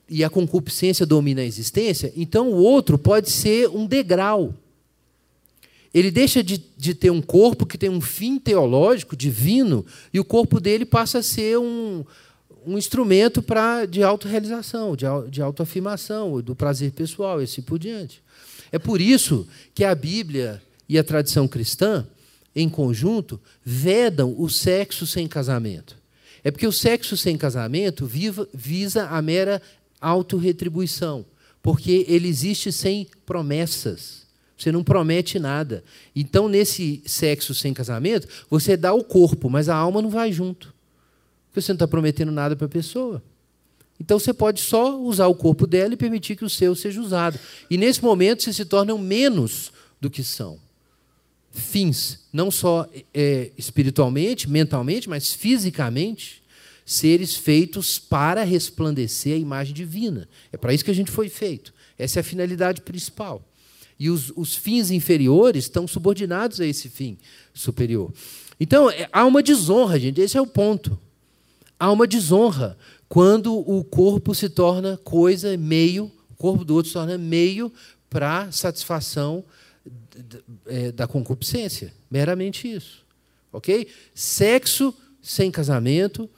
[0.09, 4.53] e a concupiscência domina a existência, então o outro pode ser um degrau.
[5.93, 10.25] Ele deixa de, de ter um corpo que tem um fim teológico, divino, e o
[10.25, 12.05] corpo dele passa a ser um,
[12.67, 18.21] um instrumento pra, de autorrealização, de, de autoafirmação, do prazer pessoal, e assim por diante.
[18.73, 22.05] É por isso que a Bíblia e a tradição cristã,
[22.53, 25.95] em conjunto, vedam o sexo sem casamento.
[26.43, 29.61] É porque o sexo sem casamento viva, visa a mera
[30.01, 31.25] autorretribuição,
[31.63, 34.27] porque ele existe sem promessas.
[34.57, 35.83] Você não promete nada.
[36.13, 40.75] Então, nesse sexo sem casamento, você dá o corpo, mas a alma não vai junto.
[41.61, 43.23] Você não está prometendo nada para a pessoa.
[43.99, 47.39] Então você pode só usar o corpo dela e permitir que o seu seja usado.
[47.69, 50.59] E nesse momento vocês se tornam menos do que são
[51.57, 56.43] fins, não só é, espiritualmente, mentalmente, mas fisicamente,
[56.85, 60.29] seres feitos para resplandecer a imagem divina.
[60.51, 61.73] É para isso que a gente foi feito.
[61.97, 63.43] Essa é a finalidade principal.
[63.99, 67.17] E os, os fins inferiores estão subordinados a esse fim
[67.53, 68.13] superior.
[68.59, 70.97] Então, é, há uma desonra, gente, esse é o ponto.
[71.79, 76.93] Há uma desonra quando o corpo se torna coisa, meio, o corpo do outro se
[76.93, 77.71] torna meio
[78.09, 79.43] para satisfação
[80.65, 81.93] é, da concupiscência.
[82.09, 83.05] Meramente isso.
[83.51, 83.87] Ok?
[84.13, 86.29] Sexo sem casamento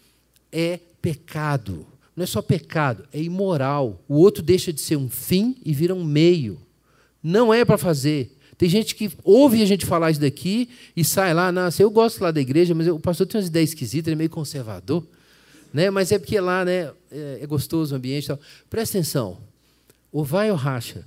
[0.52, 1.86] é pecado.
[2.15, 4.04] Não é só pecado, é imoral.
[4.08, 6.60] O outro deixa de ser um fim e vira um meio.
[7.23, 8.36] Não é para fazer.
[8.58, 12.21] Tem gente que ouve a gente falar isso daqui e sai lá, nossa, eu gosto
[12.21, 15.08] lá da igreja, mas o pastor tem umas ideias esquisitas, ele é meio conservador.
[15.73, 15.89] Né?
[15.89, 18.27] Mas é porque lá né, é, é gostoso o ambiente.
[18.27, 18.39] Tal.
[18.69, 19.38] Presta atenção.
[20.12, 21.05] Ou vai ou racha.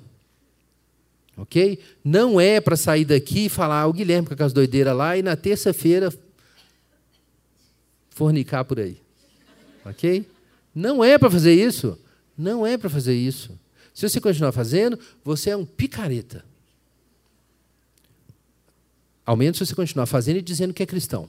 [1.36, 1.78] Ok?
[2.04, 5.22] Não é para sair daqui e falar ah, o Guilherme com aquelas doideiras lá e
[5.22, 6.12] na terça-feira
[8.10, 9.00] fornicar por aí.
[9.84, 10.26] Ok?
[10.74, 11.98] Não é para fazer isso.
[12.36, 13.58] Não é para fazer isso.
[13.94, 16.44] Se você continuar fazendo, você é um picareta.
[19.24, 21.28] Ao menos se você continuar fazendo e dizendo que é cristão.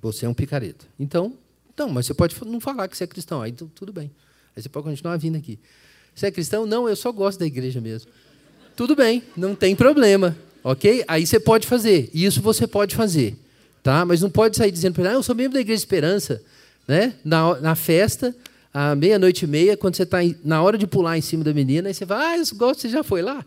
[0.00, 0.86] Você é um picareta.
[0.98, 1.36] Então,
[1.78, 3.40] então, mas você pode não falar que você é cristão.
[3.40, 4.10] Aí tudo bem.
[4.56, 5.60] Aí você pode continuar vindo aqui.
[6.12, 6.66] Você é cristão?
[6.66, 8.10] Não, eu só gosto da igreja mesmo.
[8.74, 11.04] Tudo bem, não tem problema, ok?
[11.06, 13.36] Aí você pode fazer, isso você pode fazer,
[13.80, 14.04] tá?
[14.04, 16.42] Mas não pode sair dizendo para ah, eu sou membro da Igreja Esperança,
[16.86, 17.14] né?
[17.24, 18.34] Na, na festa,
[18.72, 21.88] à meia-noite e meia, quando você está na hora de pular em cima da menina,
[21.88, 23.44] aí você vai, ah, eu gosto, você já foi lá?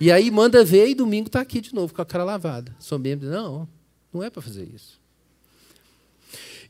[0.00, 2.74] E aí manda ver e domingo está aqui de novo com a cara lavada.
[2.78, 3.28] Sou membro.
[3.28, 3.68] Não,
[4.12, 5.01] não é para fazer isso.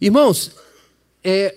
[0.03, 0.51] Irmãos,
[1.23, 1.55] é,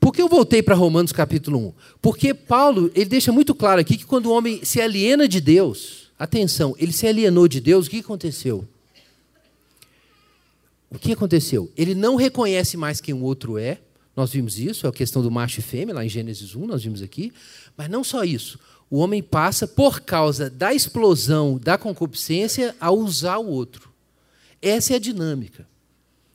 [0.00, 1.72] por que eu voltei para Romanos capítulo 1?
[2.02, 6.10] Porque Paulo ele deixa muito claro aqui que quando o homem se aliena de Deus,
[6.18, 8.66] atenção, ele se alienou de Deus, o que aconteceu?
[10.90, 11.70] O que aconteceu?
[11.76, 13.78] Ele não reconhece mais quem o outro é.
[14.16, 16.82] Nós vimos isso, é a questão do macho e fêmea, lá em Gênesis 1, nós
[16.82, 17.32] vimos aqui.
[17.76, 18.58] Mas não só isso.
[18.90, 23.88] O homem passa, por causa da explosão da concupiscência, a usar o outro.
[24.60, 25.64] Essa é a dinâmica.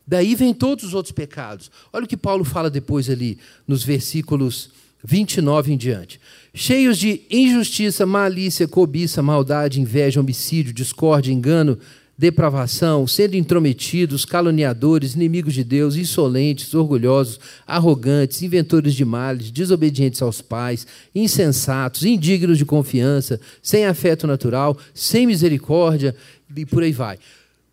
[0.06, 1.72] Daí vem todos os outros pecados.
[1.92, 3.38] Olha o que Paulo fala depois ali,
[3.68, 4.70] nos versículos
[5.04, 6.20] 29 em diante.
[6.54, 11.78] Cheios de injustiça, malícia, cobiça, maldade, inveja, homicídio, discórdia, engano,
[12.18, 20.42] depravação, sendo intrometidos, caluniadores, inimigos de Deus, insolentes, orgulhosos, arrogantes, inventores de males, desobedientes aos
[20.42, 26.16] pais, insensatos, indignos de confiança, sem afeto natural, sem misericórdia,
[26.56, 27.18] e por aí vai.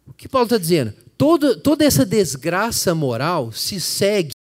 [0.07, 0.95] O que Paulo está dizendo?
[1.21, 4.33] Toda, toda essa desgraça moral se segue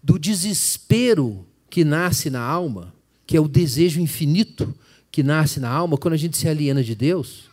[0.00, 2.94] do desespero que nasce na alma,
[3.26, 4.72] que é o desejo infinito
[5.10, 7.50] que nasce na alma quando a gente se aliena de Deus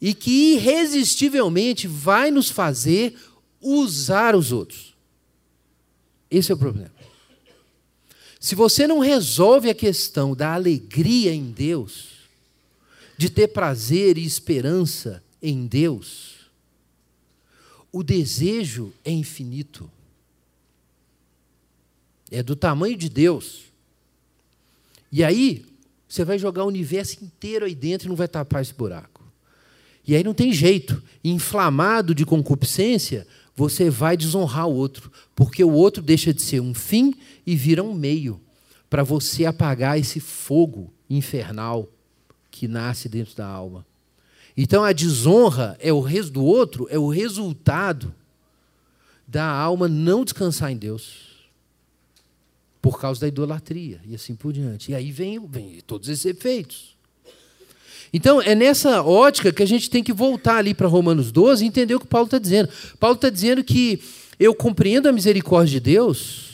[0.00, 3.18] e que irresistivelmente vai nos fazer
[3.60, 4.94] usar os outros.
[6.30, 6.94] Esse é o problema.
[8.38, 12.10] Se você não resolve a questão da alegria em Deus,
[13.16, 16.37] de ter prazer e esperança em Deus,
[17.92, 19.90] o desejo é infinito.
[22.30, 23.64] É do tamanho de Deus.
[25.10, 25.64] E aí,
[26.08, 29.22] você vai jogar o universo inteiro aí dentro e não vai tapar esse buraco.
[30.06, 31.02] E aí não tem jeito.
[31.22, 36.72] Inflamado de concupiscência, você vai desonrar o outro, porque o outro deixa de ser um
[36.72, 37.14] fim
[37.46, 38.40] e vira um meio
[38.88, 41.88] para você apagar esse fogo infernal
[42.50, 43.84] que nasce dentro da alma.
[44.60, 48.12] Então a desonra é o res do outro é o resultado
[49.24, 51.28] da alma não descansar em Deus
[52.82, 54.90] por causa da idolatria e assim por diante.
[54.90, 56.96] E aí vem, vem todos esses efeitos.
[58.12, 61.68] Então, é nessa ótica que a gente tem que voltar ali para Romanos 12 e
[61.68, 62.68] entender o que Paulo está dizendo.
[62.98, 64.02] Paulo está dizendo que
[64.40, 66.47] eu compreendo a misericórdia de Deus.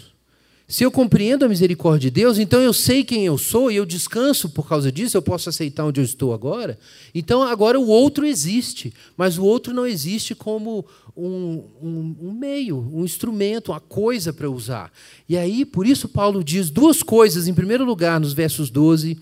[0.66, 3.84] Se eu compreendo a misericórdia de Deus, então eu sei quem eu sou e eu
[3.84, 6.78] descanso por causa disso, eu posso aceitar onde eu estou agora.
[7.14, 12.78] Então agora o outro existe, mas o outro não existe como um, um, um meio,
[12.92, 14.90] um instrumento, uma coisa para usar.
[15.28, 19.18] E aí, por isso, Paulo diz duas coisas, em primeiro lugar, nos versos 12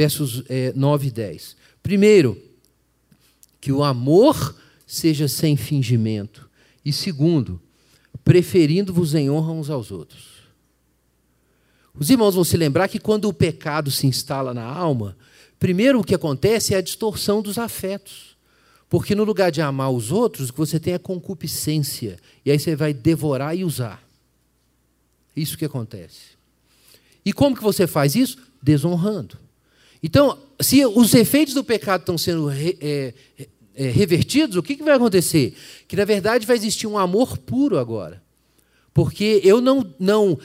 [0.00, 1.56] versos é, 9 e 10.
[1.82, 2.40] Primeiro,
[3.60, 4.56] que o amor
[4.86, 6.48] seja sem fingimento.
[6.82, 7.60] E segundo,
[8.24, 10.29] preferindo-vos em honra uns aos outros.
[11.94, 15.16] Os irmãos vão se lembrar que quando o pecado se instala na alma,
[15.58, 18.36] primeiro o que acontece é a distorção dos afetos.
[18.88, 22.18] Porque no lugar de amar os outros, o que você tem é concupiscência.
[22.44, 24.02] E aí você vai devorar e usar.
[25.36, 26.38] Isso que acontece.
[27.24, 28.36] E como que você faz isso?
[28.60, 29.38] Desonrando.
[30.02, 33.14] Então, se os efeitos do pecado estão sendo re, é,
[33.74, 35.54] é, revertidos, o que, que vai acontecer?
[35.86, 38.22] Que na verdade vai existir um amor puro agora.
[38.92, 40.38] Porque eu não, não,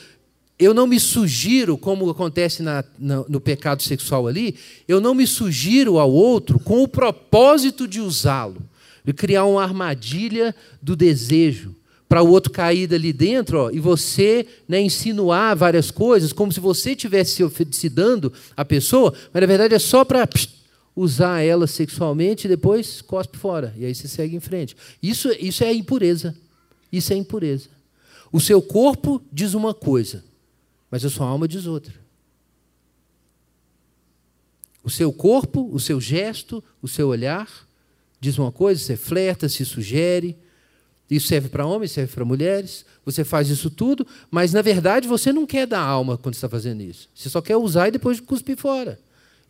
[0.57, 4.55] eu não me sugiro, como acontece na, no, no pecado sexual ali,
[4.87, 8.61] eu não me sugiro ao outro com o propósito de usá-lo,
[9.03, 11.75] de criar uma armadilha do desejo
[12.07, 16.59] para o outro cair dali dentro ó, e você né, insinuar várias coisas, como se
[16.59, 20.27] você estivesse se dando a pessoa, mas na verdade é só para
[20.95, 23.73] usar ela sexualmente e depois cospe fora.
[23.77, 24.77] E aí você segue em frente.
[25.03, 26.33] Isso, isso é impureza.
[26.91, 27.67] Isso é impureza.
[28.31, 30.23] O seu corpo diz uma coisa,
[30.89, 31.93] mas a sua alma diz outra.
[34.83, 37.49] O seu corpo, o seu gesto, o seu olhar
[38.19, 40.37] diz uma coisa, você flerta, se sugere,
[41.09, 42.85] isso serve para homens, serve para mulheres.
[43.05, 46.81] Você faz isso tudo, mas na verdade você não quer dar alma quando está fazendo
[46.81, 47.09] isso.
[47.13, 48.99] Você só quer usar e depois cuspir fora.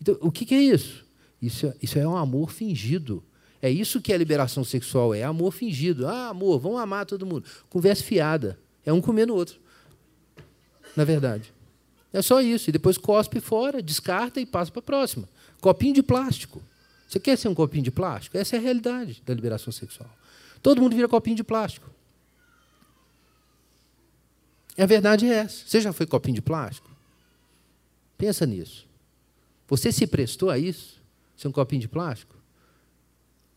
[0.01, 1.05] Então, o que, é isso?
[1.41, 1.73] isso?
[1.81, 3.23] Isso é um amor fingido.
[3.61, 6.05] É isso que é liberação sexual, é amor fingido.
[6.07, 7.45] Ah, amor, vamos amar todo mundo.
[7.69, 8.59] Conversa fiada.
[8.85, 9.57] É um comendo o outro.
[10.95, 11.53] Na verdade.
[12.13, 12.69] É só isso.
[12.69, 15.27] E depois cospe fora, descarta e passa para a próxima.
[15.59, 16.61] Copinho de plástico.
[17.07, 18.37] Você quer ser um copinho de plástico?
[18.37, 20.09] Essa é a realidade da liberação sexual.
[20.61, 21.89] Todo mundo vira copinho de plástico.
[24.77, 25.65] A verdade é essa.
[25.65, 26.89] Você já foi copinho de plástico?
[28.17, 28.87] Pensa nisso.
[29.67, 31.01] Você se prestou a isso?
[31.35, 32.35] Ser um copinho de plástico?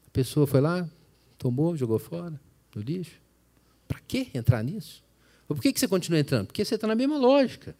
[0.06, 0.88] A pessoa foi lá,
[1.36, 2.40] tomou, jogou fora,
[2.74, 3.20] no lixo.
[3.86, 5.02] Para que entrar nisso?
[5.48, 6.46] Ou por que você continua entrando?
[6.46, 7.74] Porque você está na mesma lógica.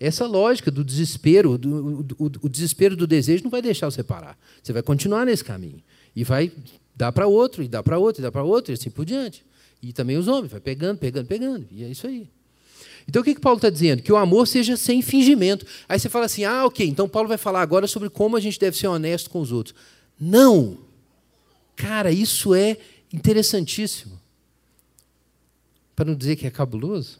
[0.00, 4.36] Essa lógica do desespero, do, do, o desespero do desejo não vai deixar você parar.
[4.62, 5.82] Você vai continuar nesse caminho.
[6.16, 6.50] E vai
[6.96, 9.44] dar para outro, e dar para outro, e dar para outro, e assim por diante.
[9.80, 11.66] E também os homens, vai pegando, pegando, pegando.
[11.70, 12.28] E é isso aí.
[13.08, 14.02] Então o que, que Paulo está dizendo?
[14.02, 15.66] Que o amor seja sem fingimento.
[15.88, 18.58] Aí você fala assim: ah, ok, então Paulo vai falar agora sobre como a gente
[18.58, 19.74] deve ser honesto com os outros.
[20.18, 20.78] Não!
[21.74, 22.76] Cara, isso é
[23.12, 24.20] interessantíssimo.
[25.94, 27.18] Para não dizer que é cabuloso.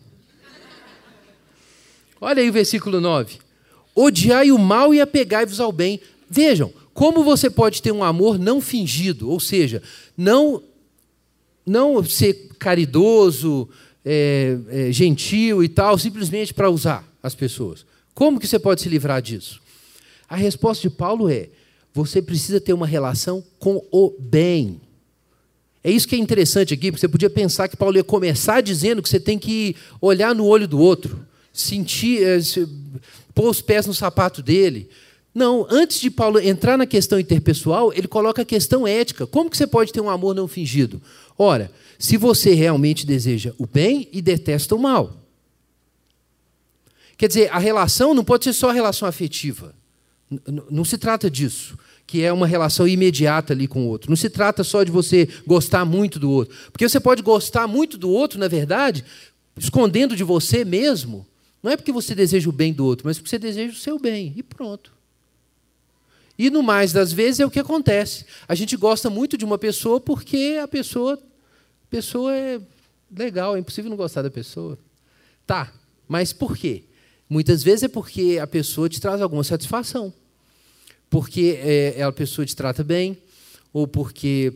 [2.20, 3.38] Olha aí o versículo 9.
[3.94, 6.00] Odiai o mal e apegai-vos ao bem.
[6.30, 9.82] Vejam, como você pode ter um amor não fingido, ou seja,
[10.16, 10.62] não,
[11.66, 13.68] não ser caridoso,
[14.04, 17.84] é, é, gentil e tal, simplesmente para usar as pessoas.
[18.14, 19.60] Como que você pode se livrar disso?
[20.28, 21.48] A resposta de Paulo é:
[21.94, 24.80] você precisa ter uma relação com o bem.
[25.84, 29.02] É isso que é interessante aqui, porque você podia pensar que Paulo ia começar dizendo
[29.02, 32.38] que você tem que olhar no olho do outro sentir, eh,
[33.34, 34.88] pôr os pés no sapato dele.
[35.34, 39.26] Não, antes de Paulo entrar na questão interpessoal, ele coloca a questão ética.
[39.26, 41.00] Como que você pode ter um amor não fingido?
[41.38, 45.16] Ora, se você realmente deseja o bem e detesta o mal.
[47.16, 49.74] Quer dizer, a relação não pode ser só a relação afetiva.
[50.70, 51.78] Não se trata disso,
[52.12, 54.10] que é uma relação imediata ali com o outro.
[54.10, 56.54] Não se trata só de você gostar muito do outro.
[56.70, 59.02] Porque você pode gostar muito do outro, na verdade,
[59.56, 61.26] escondendo de você mesmo
[61.62, 63.98] não é porque você deseja o bem do outro, mas porque você deseja o seu
[63.98, 64.34] bem.
[64.36, 64.92] E pronto.
[66.38, 68.26] E no mais das vezes é o que acontece.
[68.46, 72.60] A gente gosta muito de uma pessoa porque a pessoa, a pessoa é
[73.16, 74.78] legal, é impossível não gostar da pessoa.
[75.46, 75.72] Tá,
[76.06, 76.82] mas por quê?
[77.26, 80.12] Muitas vezes é porque a pessoa te traz alguma satisfação.
[81.12, 83.18] Porque é, a pessoa te trata bem,
[83.70, 84.50] ou porque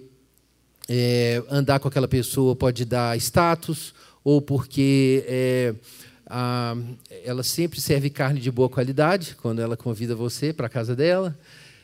[0.88, 3.92] é, andar com aquela pessoa pode dar status,
[4.24, 5.74] ou porque é,
[6.26, 6.74] ah,
[7.26, 11.38] ela sempre serve carne de boa qualidade quando ela convida você para a casa dela.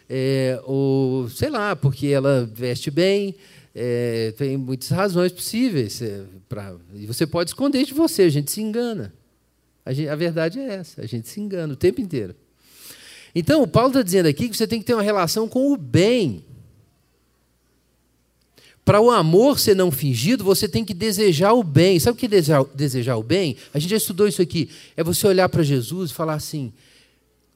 [0.09, 3.35] É, ou, sei lá, porque ela veste bem.
[3.75, 6.01] É, tem muitas razões possíveis.
[6.01, 6.23] É,
[6.95, 9.13] e você pode esconder de você, a gente se engana.
[9.85, 12.35] A, gente, a verdade é essa, a gente se engana o tempo inteiro.
[13.35, 15.77] Então, o Paulo está dizendo aqui que você tem que ter uma relação com o
[15.77, 16.45] bem.
[18.85, 22.01] Para o amor ser não fingido, você tem que desejar o bem.
[22.01, 23.57] Sabe o que é desejar, desejar o bem?
[23.73, 24.69] A gente já estudou isso aqui.
[24.97, 26.73] É você olhar para Jesus e falar assim: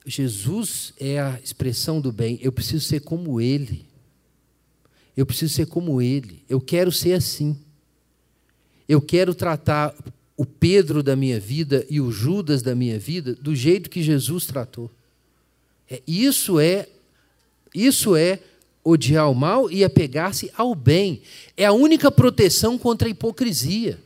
[0.06, 2.38] Jesus é a expressão do bem.
[2.40, 3.84] Eu preciso ser como Ele.
[5.16, 6.44] Eu preciso ser como Ele.
[6.48, 7.58] Eu quero ser assim.
[8.88, 9.92] Eu quero tratar
[10.36, 14.46] o Pedro da minha vida e o Judas da minha vida do jeito que Jesus
[14.46, 14.90] tratou.
[15.90, 16.88] É, isso é,
[17.74, 18.40] isso é
[18.82, 21.22] odiar o mal e apegar-se ao bem.
[21.56, 23.98] É a única proteção contra a hipocrisia.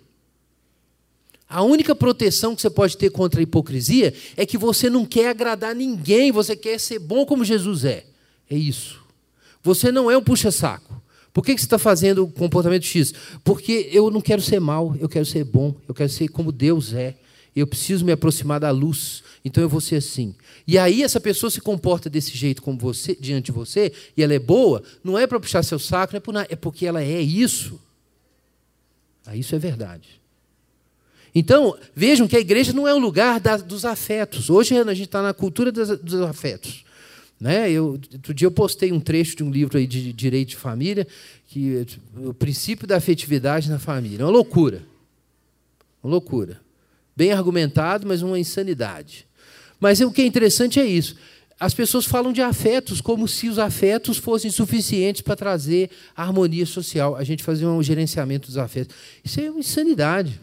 [1.48, 5.28] A única proteção que você pode ter contra a hipocrisia é que você não quer
[5.28, 8.06] agradar ninguém, você quer ser bom como Jesus é.
[8.48, 9.00] É isso.
[9.62, 11.00] Você não é um puxa-saco.
[11.32, 13.12] Por que você está fazendo o comportamento X?
[13.44, 16.92] Porque eu não quero ser mal, eu quero ser bom, eu quero ser como Deus
[16.92, 17.16] é.
[17.54, 20.34] Eu preciso me aproximar da luz, então eu vou ser assim.
[20.66, 24.34] E aí essa pessoa se comporta desse jeito como você, diante de você, e ela
[24.34, 27.80] é boa, não é para puxar seu saco, não é, é porque ela é isso.
[29.26, 30.20] Ah, isso é verdade.
[31.34, 34.50] Então, vejam que a igreja não é o lugar da, dos afetos.
[34.50, 36.84] Hoje a gente está na cultura dos, dos afetos.
[37.38, 37.70] Né?
[37.70, 41.06] Eu, outro dia eu postei um trecho de um livro aí de direito de família,
[41.46, 41.86] que
[42.16, 44.22] o princípio da afetividade na família.
[44.22, 44.82] É uma loucura.
[46.02, 46.60] Uma loucura.
[47.20, 49.26] Bem argumentado, mas uma insanidade.
[49.78, 51.16] Mas o que é interessante é isso.
[51.60, 57.14] As pessoas falam de afetos como se os afetos fossem suficientes para trazer harmonia social.
[57.14, 58.96] A gente fazer um gerenciamento dos afetos.
[59.22, 60.40] Isso é uma insanidade.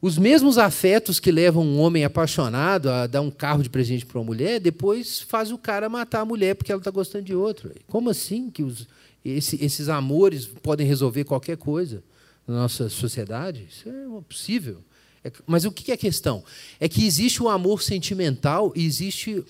[0.00, 4.20] Os mesmos afetos que levam um homem apaixonado a dar um carro de presente para
[4.20, 7.72] uma mulher, depois faz o cara matar a mulher porque ela está gostando de outro.
[7.88, 8.86] Como assim que os,
[9.24, 12.04] esse, esses amores podem resolver qualquer coisa
[12.46, 13.66] na nossa sociedade?
[13.68, 14.80] Isso é impossível.
[15.26, 16.44] É, mas o que é a questão?
[16.78, 19.44] É que existe o amor sentimental, existe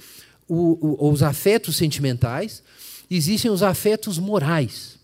[0.49, 2.63] o, o, os afetos sentimentais,
[3.11, 4.97] existem os afetos morais.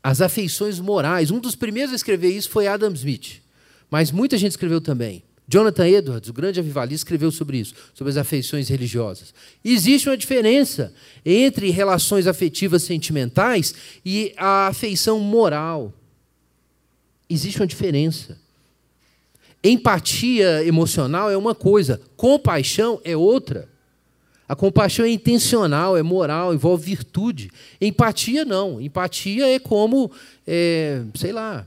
[0.00, 1.32] As afeições morais.
[1.32, 3.42] Um dos primeiros a escrever isso foi Adam Smith,
[3.90, 5.24] mas muita gente escreveu também.
[5.48, 9.34] Jonathan Edwards, o grande avivalista, escreveu sobre isso, sobre as afeições religiosas.
[9.64, 10.94] Existe uma diferença
[11.24, 15.92] entre relações afetivas sentimentais e a afeição moral.
[17.28, 18.38] Existe uma diferença.
[19.62, 23.68] Empatia emocional é uma coisa, compaixão é outra.
[24.48, 27.50] A compaixão é intencional, é moral, envolve virtude.
[27.80, 28.80] Empatia não.
[28.80, 30.10] Empatia é como,
[30.46, 31.66] é, sei lá.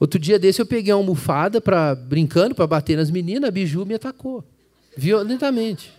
[0.00, 3.84] Outro dia desse eu peguei uma almofada para brincando para bater nas meninas, a Biju
[3.84, 4.42] me atacou.
[4.96, 5.92] Violentamente.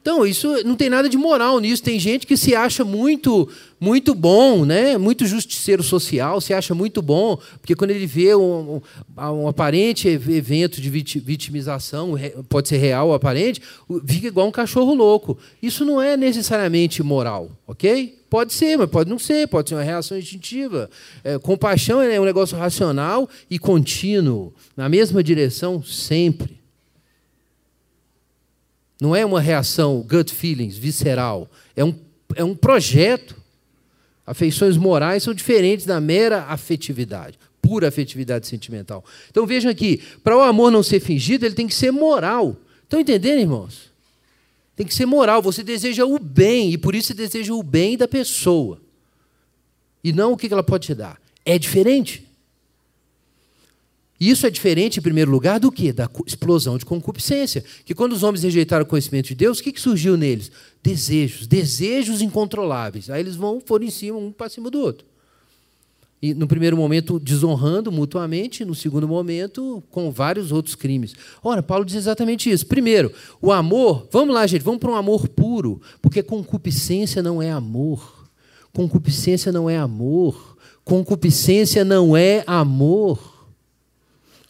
[0.00, 1.82] Então, isso não tem nada de moral nisso.
[1.82, 3.46] Tem gente que se acha muito
[3.80, 4.98] muito bom, né?
[4.98, 8.80] muito justiceiro social, se acha muito bom, porque quando ele vê um,
[9.16, 12.14] um aparente evento de vitimização,
[12.48, 13.62] pode ser real ou aparente,
[14.06, 15.38] fica igual um cachorro louco.
[15.62, 18.18] Isso não é necessariamente moral, ok?
[18.28, 20.90] Pode ser, mas pode não ser, pode ser uma reação instintiva.
[21.24, 26.58] É, compaixão é um negócio racional e contínuo, na mesma direção sempre.
[29.00, 31.48] Não é uma reação gut feelings, visceral.
[31.74, 31.94] É um,
[32.34, 33.36] é um projeto.
[34.28, 39.02] Afeições morais são diferentes da mera afetividade, pura afetividade sentimental.
[39.30, 42.54] Então vejam aqui, para o amor não ser fingido, ele tem que ser moral.
[42.82, 43.90] Estão entendendo, irmãos?
[44.76, 45.40] Tem que ser moral.
[45.40, 48.82] Você deseja o bem, e por isso você deseja o bem da pessoa.
[50.04, 51.18] E não o que ela pode te dar.
[51.42, 52.27] É diferente.
[54.20, 55.92] Isso é diferente, em primeiro lugar, do que?
[55.92, 57.64] Da explosão de concupiscência.
[57.84, 60.50] Que quando os homens rejeitaram o conhecimento de Deus, o que, que surgiu neles?
[60.82, 63.10] Desejos, desejos incontroláveis.
[63.10, 65.06] Aí eles vão, foram em cima, um para cima do outro.
[66.20, 71.14] E no primeiro momento desonrando mutuamente, no segundo momento com vários outros crimes.
[71.40, 72.66] Ora, Paulo diz exatamente isso.
[72.66, 77.52] Primeiro, o amor, vamos lá, gente, vamos para um amor puro, porque concupiscência não é
[77.52, 78.26] amor.
[78.72, 80.56] Concupiscência não é amor.
[80.84, 83.37] Concupiscência não é amor.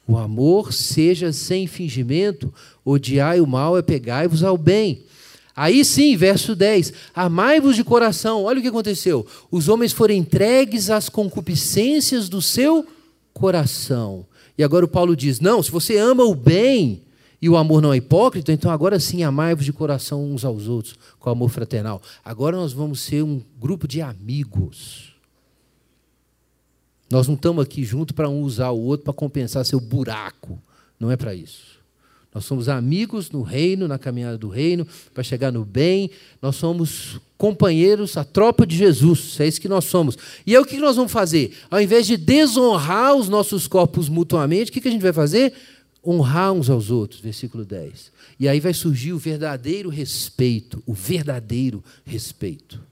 [0.09, 2.53] O amor seja sem fingimento,
[2.83, 5.05] odiai o mal é pegai-vos ao bem.
[5.55, 8.45] Aí sim, verso 10: Amai-vos de coração.
[8.45, 9.27] Olha o que aconteceu.
[9.51, 12.87] Os homens foram entregues às concupiscências do seu
[13.35, 14.25] coração.
[14.57, 17.03] E agora o Paulo diz: Não, se você ama o bem
[17.43, 20.95] e o amor não é hipócrita, então agora sim amai-vos de coração uns aos outros,
[21.21, 22.01] com amor fraternal.
[22.25, 25.08] Agora nós vamos ser um grupo de amigos.
[27.11, 30.59] Nós não estamos aqui junto para um usar o outro para compensar seu buraco.
[31.01, 31.79] Não é para isso.
[32.35, 36.11] Nós somos amigos no reino, na caminhada do reino, para chegar no bem.
[36.43, 39.41] Nós somos companheiros, a tropa de Jesus.
[39.41, 40.19] É isso que nós somos.
[40.47, 41.57] E é o que nós vamos fazer?
[41.71, 45.55] Ao invés de desonrar os nossos corpos mutuamente, o que a gente vai fazer?
[46.07, 47.21] Honrar uns aos outros.
[47.21, 48.13] Versículo 10.
[48.39, 50.83] E aí vai surgir o verdadeiro respeito.
[50.85, 52.88] O verdadeiro respeito.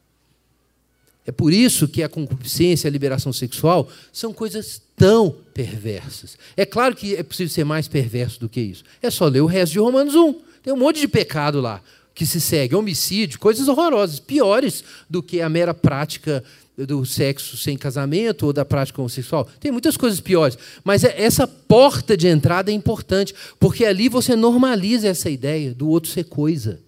[1.27, 6.39] É por isso que a concupiscência e a liberação sexual são coisas tão perversas.
[6.57, 8.85] É claro que é possível ser mais perverso do que isso.
[9.03, 10.35] É só ler o resto de Romanos 1.
[10.63, 11.83] Tem um monte de pecado lá
[12.15, 16.43] que se segue, homicídio, coisas horrorosas, piores do que a mera prática
[16.77, 19.47] do sexo sem casamento ou da prática homossexual.
[19.61, 24.35] Tem muitas coisas piores, mas é, essa porta de entrada é importante, porque ali você
[24.35, 26.81] normaliza essa ideia do outro ser coisa.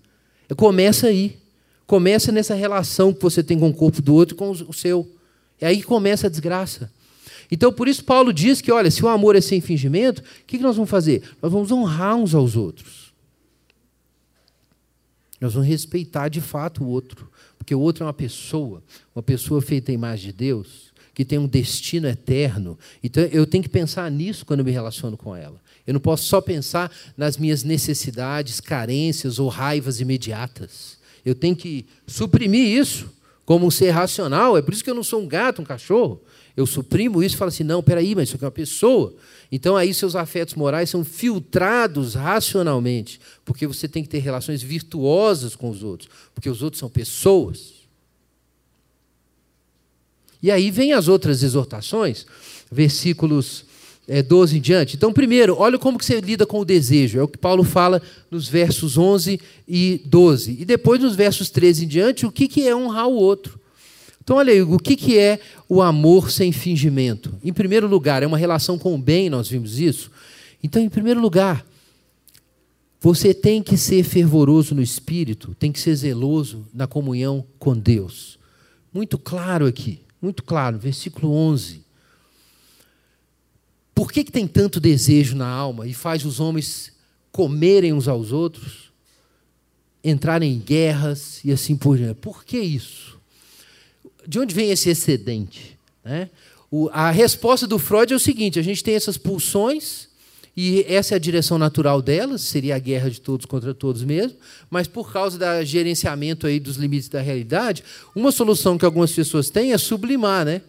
[0.57, 1.37] Começa aí.
[1.89, 5.11] Começa nessa relação que você tem com o corpo do outro com o seu.
[5.59, 6.93] É aí que começa a desgraça.
[7.51, 10.59] Então, por isso, Paulo diz que, olha, se o amor é sem fingimento, o que
[10.59, 11.23] nós vamos fazer?
[11.41, 13.11] Nós vamos honrar uns aos outros.
[15.41, 17.27] Nós vamos respeitar de fato o outro.
[17.57, 18.83] Porque o outro é uma pessoa,
[19.17, 22.79] uma pessoa feita à imagem de Deus, que tem um destino eterno.
[23.03, 25.59] Então, eu tenho que pensar nisso quando eu me relaciono com ela.
[25.87, 30.98] Eu não posso só pensar nas minhas necessidades, carências ou raivas imediatas.
[31.29, 33.11] Eu tenho que suprimir isso
[33.45, 34.57] como um ser racional.
[34.57, 36.23] É por isso que eu não sou um gato, um cachorro.
[36.57, 39.15] Eu suprimo isso e falo assim: não, peraí, mas isso aqui é uma pessoa.
[39.53, 45.55] Então aí seus afetos morais são filtrados racionalmente, porque você tem que ter relações virtuosas
[45.55, 47.75] com os outros, porque os outros são pessoas.
[50.43, 52.27] E aí vem as outras exortações,
[52.73, 53.67] versículos
[54.09, 54.97] é, 12 em diante.
[54.97, 57.19] Então, primeiro, olha como que você lida com o desejo.
[57.19, 58.01] É o que Paulo fala
[58.31, 59.39] nos versos 11
[59.69, 60.57] e 12.
[60.59, 63.61] E depois, nos versos 13 em diante, o que, que é honrar o outro.
[64.25, 65.39] Então, olha aí, o que, que é
[65.69, 67.35] o amor sem fingimento?
[67.45, 70.11] Em primeiro lugar, é uma relação com o bem, nós vimos isso.
[70.63, 71.65] Então, em primeiro lugar,
[73.01, 78.39] você tem que ser fervoroso no espírito, tem que ser zeloso na comunhão com Deus.
[78.93, 81.88] Muito claro aqui, muito claro, versículo 11.
[83.99, 86.93] Por que, que tem tanto desejo na alma e faz os homens
[87.33, 88.93] comerem uns aos outros,
[90.05, 92.15] entrarem em guerras e assim por diante?
[92.15, 93.19] Por que isso?
[94.25, 95.77] De onde vem esse excedente?
[96.05, 96.31] Né?
[96.71, 100.07] O, a resposta do Freud é o seguinte: a gente tem essas pulsões
[100.57, 104.39] e essa é a direção natural delas, seria a guerra de todos contra todos mesmo,
[104.71, 107.83] mas por causa do gerenciamento aí dos limites da realidade,
[108.15, 110.63] uma solução que algumas pessoas têm é sublimar, né?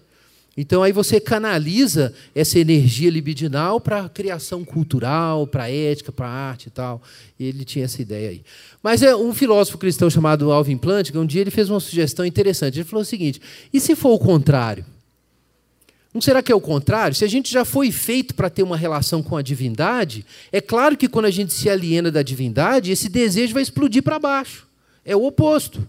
[0.62, 6.28] Então aí você canaliza essa energia libidinal para a criação cultural, para a ética, para
[6.28, 7.02] a arte e tal.
[7.40, 8.42] Ele tinha essa ideia aí.
[8.84, 12.76] Mas é um filósofo cristão chamado Alvin Plantinga, um dia ele fez uma sugestão interessante.
[12.78, 13.42] Ele falou o seguinte:
[13.72, 14.86] e se for o contrário?
[16.14, 17.16] Não será que é o contrário?
[17.16, 20.98] Se a gente já foi feito para ter uma relação com a divindade, é claro
[20.98, 24.68] que quando a gente se aliena da divindade, esse desejo vai explodir para baixo.
[25.06, 25.88] É o oposto.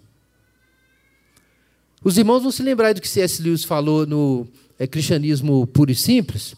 [2.02, 3.42] Os irmãos vão se lembrar do que C.S.
[3.42, 4.46] Lewis falou no
[4.78, 6.54] é, Cristianismo Puro e Simples.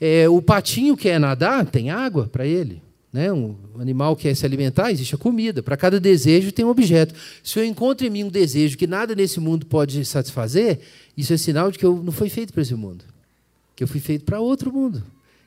[0.00, 2.80] É, o patinho quer nadar, tem água para ele.
[3.12, 3.32] Né?
[3.32, 5.62] Um animal quer se alimentar, existe a comida.
[5.62, 7.14] Para cada desejo tem um objeto.
[7.42, 10.78] Se eu encontro em mim um desejo que nada nesse mundo pode satisfazer,
[11.16, 13.04] isso é sinal de que eu não fui feito para esse mundo.
[13.74, 15.02] Que eu fui feito para outro mundo.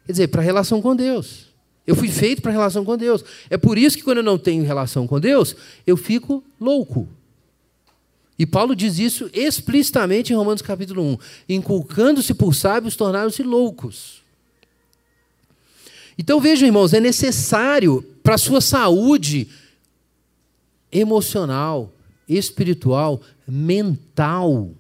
[0.05, 1.47] Quer dizer, para a relação com Deus.
[1.87, 3.23] Eu fui feito para a relação com Deus.
[3.49, 5.55] É por isso que quando eu não tenho relação com Deus,
[5.87, 7.07] eu fico louco.
[8.39, 11.17] E Paulo diz isso explicitamente em Romanos capítulo 1.
[11.49, 14.23] Inculcando-se por sábios, tornaram-se loucos.
[16.17, 19.49] Então vejam, irmãos, é necessário para a sua saúde
[20.89, 21.91] emocional,
[22.27, 24.71] espiritual, mental,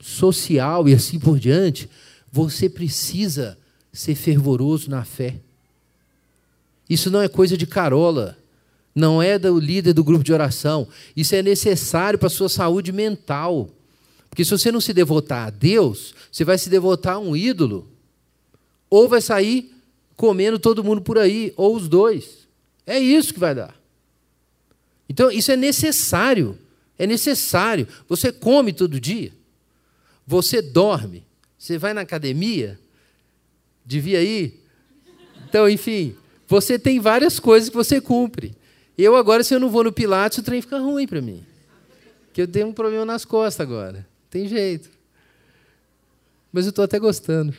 [0.00, 1.90] social e assim por diante,
[2.30, 3.58] você precisa
[3.92, 5.36] ser fervoroso na fé.
[6.88, 8.38] Isso não é coisa de carola,
[8.94, 10.86] não é do líder do grupo de oração.
[11.16, 13.70] Isso é necessário para a sua saúde mental.
[14.28, 17.88] Porque se você não se devotar a Deus, você vai se devotar a um ídolo,
[18.88, 19.72] ou vai sair
[20.16, 22.46] comendo todo mundo por aí, ou os dois.
[22.86, 23.74] É isso que vai dar.
[25.08, 26.58] Então, isso é necessário.
[26.98, 27.86] É necessário.
[28.08, 29.32] Você come todo dia.
[30.26, 31.24] Você dorme.
[31.58, 32.78] Você vai na academia.
[33.84, 34.62] Devia ir.
[35.48, 36.16] Então, enfim,
[36.48, 38.54] você tem várias coisas que você cumpre.
[38.96, 41.44] Eu agora, se eu não vou no Pilates, o trem fica ruim para mim.
[42.26, 44.06] Porque eu tenho um problema nas costas agora.
[44.30, 44.90] Tem jeito.
[46.52, 47.54] Mas eu estou até gostando.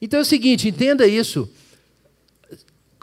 [0.00, 1.48] Então é o seguinte, entenda isso.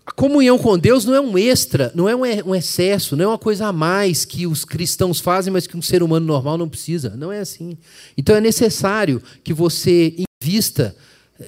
[0.05, 3.37] A comunhão com Deus não é um extra, não é um excesso, não é uma
[3.37, 7.11] coisa a mais que os cristãos fazem, mas que um ser humano normal não precisa.
[7.15, 7.77] Não é assim.
[8.17, 10.95] Então é necessário que você invista,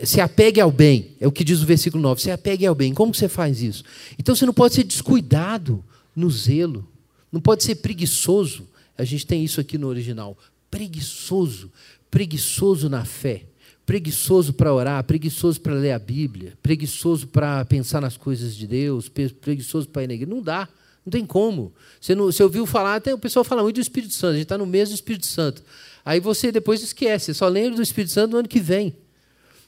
[0.03, 1.15] se apegue ao bem.
[1.19, 2.21] É o que diz o versículo 9.
[2.21, 2.93] Se apegue ao bem.
[2.93, 3.83] Como você faz isso?
[4.17, 5.83] Então você não pode ser descuidado
[6.15, 6.87] no zelo.
[7.31, 8.67] Não pode ser preguiçoso.
[8.97, 10.37] A gente tem isso aqui no original.
[10.69, 11.71] Preguiçoso.
[12.09, 13.45] Preguiçoso na fé
[13.85, 19.09] preguiçoso para orar, preguiçoso para ler a Bíblia, preguiçoso para pensar nas coisas de Deus,
[19.09, 20.33] preguiçoso para ir na igreja.
[20.33, 20.69] Não dá,
[21.05, 21.73] não tem como.
[21.99, 24.43] Você, não, você ouviu falar, até o pessoal fala muito do Espírito Santo, a gente
[24.43, 25.61] está no mês do Espírito Santo.
[26.05, 28.95] Aí você depois esquece, só lembra do Espírito Santo no ano que vem.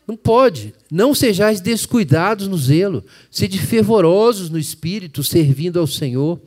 [0.08, 0.74] Não pode.
[0.92, 6.40] Não sejais descuidados no zelo, sede fervorosos no espírito, servindo ao Senhor.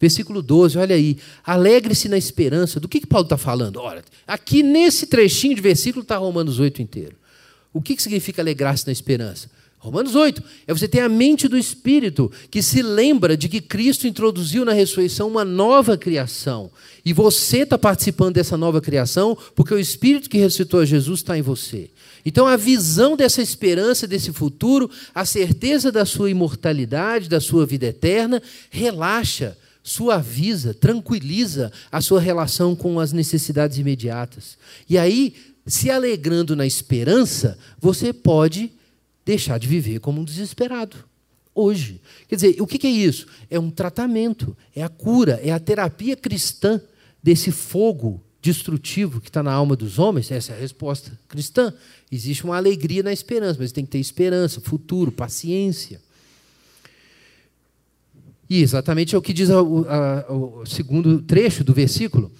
[0.00, 1.18] Versículo 12, olha aí.
[1.44, 2.78] Alegre-se na esperança.
[2.78, 3.80] Do que, que Paulo está falando?
[3.80, 7.16] Olha, aqui nesse trechinho de versículo está Romanos 8 inteiro.
[7.72, 9.50] O que, que significa alegrar-se na esperança?
[9.78, 14.08] Romanos 8 é você ter a mente do Espírito que se lembra de que Cristo
[14.08, 16.70] introduziu na ressurreição uma nova criação.
[17.04, 21.38] E você está participando dessa nova criação porque o Espírito que ressuscitou a Jesus está
[21.38, 21.90] em você.
[22.28, 27.86] Então, a visão dessa esperança, desse futuro, a certeza da sua imortalidade, da sua vida
[27.86, 34.58] eterna, relaxa suaviza, tranquiliza a sua relação com as necessidades imediatas.
[34.90, 35.34] E aí,
[35.66, 38.72] se alegrando na esperança, você pode
[39.24, 40.98] deixar de viver como um desesperado.
[41.54, 41.98] Hoje.
[42.28, 43.26] Quer dizer, o que é isso?
[43.48, 46.78] É um tratamento, é a cura, é a terapia cristã
[47.22, 50.30] desse fogo destrutivo que está na alma dos homens.
[50.30, 51.72] Essa é a resposta cristã.
[52.10, 56.00] Existe uma alegria na esperança, mas tem que ter esperança, futuro, paciência.
[58.48, 59.84] E exatamente é o que diz o,
[60.28, 62.32] o segundo trecho do versículo.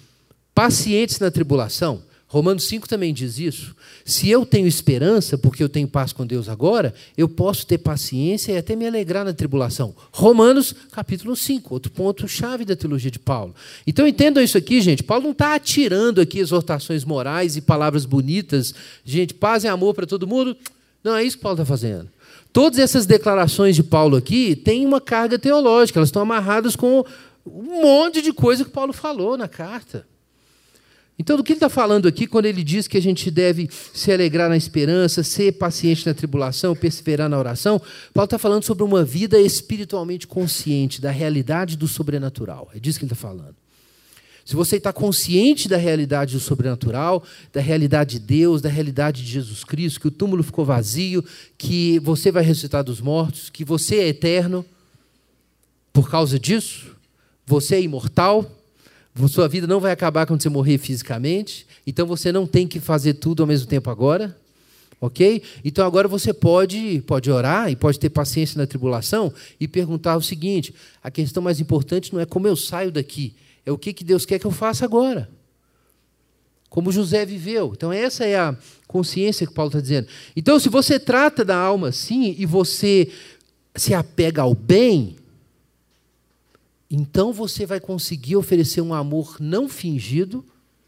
[0.55, 2.01] Pacientes na tribulação.
[2.31, 3.75] Romanos 5 também diz isso.
[4.05, 8.51] Se eu tenho esperança, porque eu tenho paz com Deus agora, eu posso ter paciência
[8.51, 9.95] e até me alegrar na tribulação.
[10.11, 13.55] Romanos capítulo 5, outro ponto-chave da teologia de Paulo.
[13.85, 15.01] Então entendam isso aqui, gente.
[15.01, 18.75] Paulo não está atirando aqui exortações morais e palavras bonitas.
[19.03, 20.55] Gente, paz e amor para todo mundo.
[21.03, 22.07] Não é isso que Paulo está fazendo.
[22.53, 27.03] Todas essas declarações de Paulo aqui têm uma carga teológica, elas estão amarradas com
[27.43, 30.05] um monte de coisa que Paulo falou na carta.
[31.21, 34.09] Então, do que ele está falando aqui quando ele diz que a gente deve se
[34.09, 37.81] alegrar na esperança, ser paciente na tribulação, perseverar na oração?
[38.13, 42.71] Paulo está falando sobre uma vida espiritualmente consciente da realidade do sobrenatural.
[42.73, 43.55] É disso que ele está falando.
[44.45, 49.29] Se você está consciente da realidade do sobrenatural, da realidade de Deus, da realidade de
[49.29, 51.23] Jesus Cristo, que o túmulo ficou vazio,
[51.57, 54.65] que você vai ressuscitar dos mortos, que você é eterno,
[55.91, 56.95] por causa disso,
[57.45, 58.49] você é imortal,
[59.27, 63.15] sua vida não vai acabar quando você morrer fisicamente, então você não tem que fazer
[63.15, 64.35] tudo ao mesmo tempo agora.
[65.01, 65.41] Ok?
[65.63, 70.21] Então agora você pode, pode orar e pode ter paciência na tribulação e perguntar o
[70.21, 73.33] seguinte: a questão mais importante não é como eu saio daqui,
[73.65, 75.29] é o que, que Deus quer que eu faça agora.
[76.69, 77.71] como José viveu.
[77.75, 78.55] Então, essa é a
[78.87, 80.07] consciência que Paulo está dizendo.
[80.35, 83.09] Então, se você trata da alma assim e você
[83.75, 85.15] se apega ao bem,
[86.89, 90.43] então você vai conseguir oferecer um amor não fingido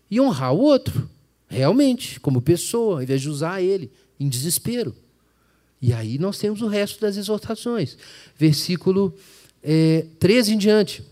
[0.09, 1.09] e honrar o outro,
[1.47, 4.95] realmente, como pessoa, ao invés de usar ele em desespero.
[5.81, 7.97] E aí nós temos o resto das exortações.
[8.37, 9.15] Versículo
[9.63, 11.03] é, 13 em diante.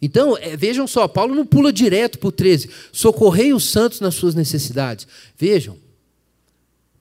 [0.00, 2.68] Então, é, vejam só, Paulo não pula direto para o 13.
[2.92, 5.06] Socorrei os santos nas suas necessidades.
[5.38, 5.76] Vejam,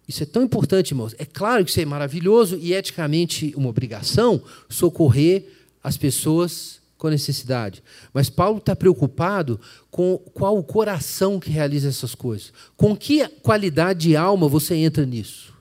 [0.07, 1.15] isso é tão importante, irmãos.
[1.17, 5.45] É claro que isso é maravilhoso e eticamente uma obrigação socorrer
[5.83, 7.83] as pessoas com necessidade.
[8.13, 9.59] Mas Paulo está preocupado
[9.89, 12.53] com qual o coração que realiza essas coisas.
[12.77, 15.51] Com que qualidade de alma você entra nisso?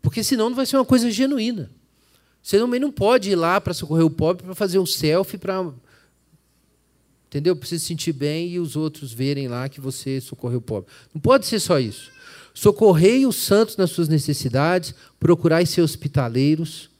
[0.00, 1.68] Porque senão não vai ser uma coisa genuína.
[2.42, 5.72] Você também não pode ir lá para socorrer o pobre para fazer o selfie para.
[7.26, 7.56] Entendeu?
[7.56, 10.92] Para se sentir bem e os outros verem lá que você socorreu o pobre.
[11.14, 12.10] Não pode ser só isso.
[12.54, 16.90] Socorrei os santos nas suas necessidades, procurai ser hospitaleiros.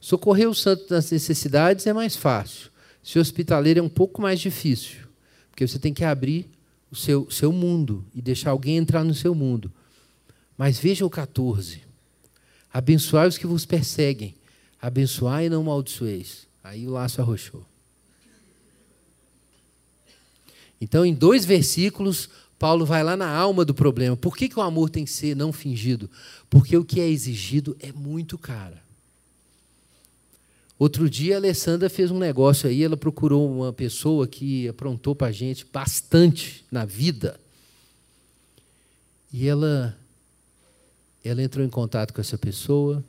[0.00, 2.70] Socorrer os santos nas necessidades é mais fácil.
[3.02, 5.00] Ser hospitaleiro é um pouco mais difícil,
[5.50, 6.48] porque você tem que abrir
[6.90, 9.70] o seu, seu mundo e deixar alguém entrar no seu mundo.
[10.56, 11.82] Mas veja o 14.
[12.72, 14.34] Abençoai os que vos perseguem,
[14.80, 16.46] abençoai e não maldiçoeis.
[16.62, 17.64] Aí o laço arrochou.
[20.80, 22.28] Então, em dois versículos,
[22.58, 24.16] Paulo vai lá na alma do problema.
[24.16, 26.08] Por que, que o amor tem que ser não fingido?
[26.48, 28.76] Porque o que é exigido é muito caro.
[30.80, 35.26] Outro dia a Alessandra fez um negócio aí, ela procurou uma pessoa que aprontou para
[35.26, 37.38] a gente bastante na vida.
[39.30, 39.94] E ela,
[41.22, 43.04] ela entrou em contato com essa pessoa,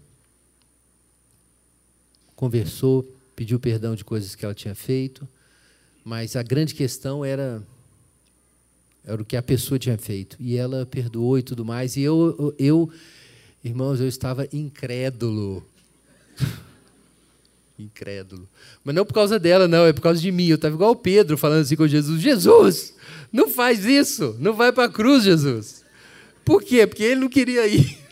[2.36, 5.26] conversou, pediu perdão de coisas que ela tinha feito,
[6.04, 7.64] mas a grande questão era
[9.06, 10.36] era o que a pessoa tinha feito.
[10.42, 11.96] E ela perdoou e tudo mais.
[11.96, 12.92] E eu, eu
[13.64, 15.66] irmãos, eu estava incrédulo.
[17.82, 18.48] incrédulo.
[18.84, 20.48] Mas não por causa dela, não, é por causa de mim.
[20.48, 22.96] Eu estava igual o Pedro falando assim com Jesus: Jesus,
[23.32, 25.84] não faz isso, não vai para a cruz, Jesus.
[26.44, 26.86] Por quê?
[26.86, 28.00] Porque ele não queria ir.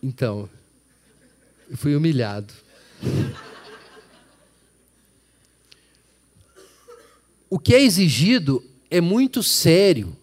[0.00, 0.48] Então,
[1.68, 2.54] eu fui humilhado.
[7.50, 10.16] O que é exigido é muito sério.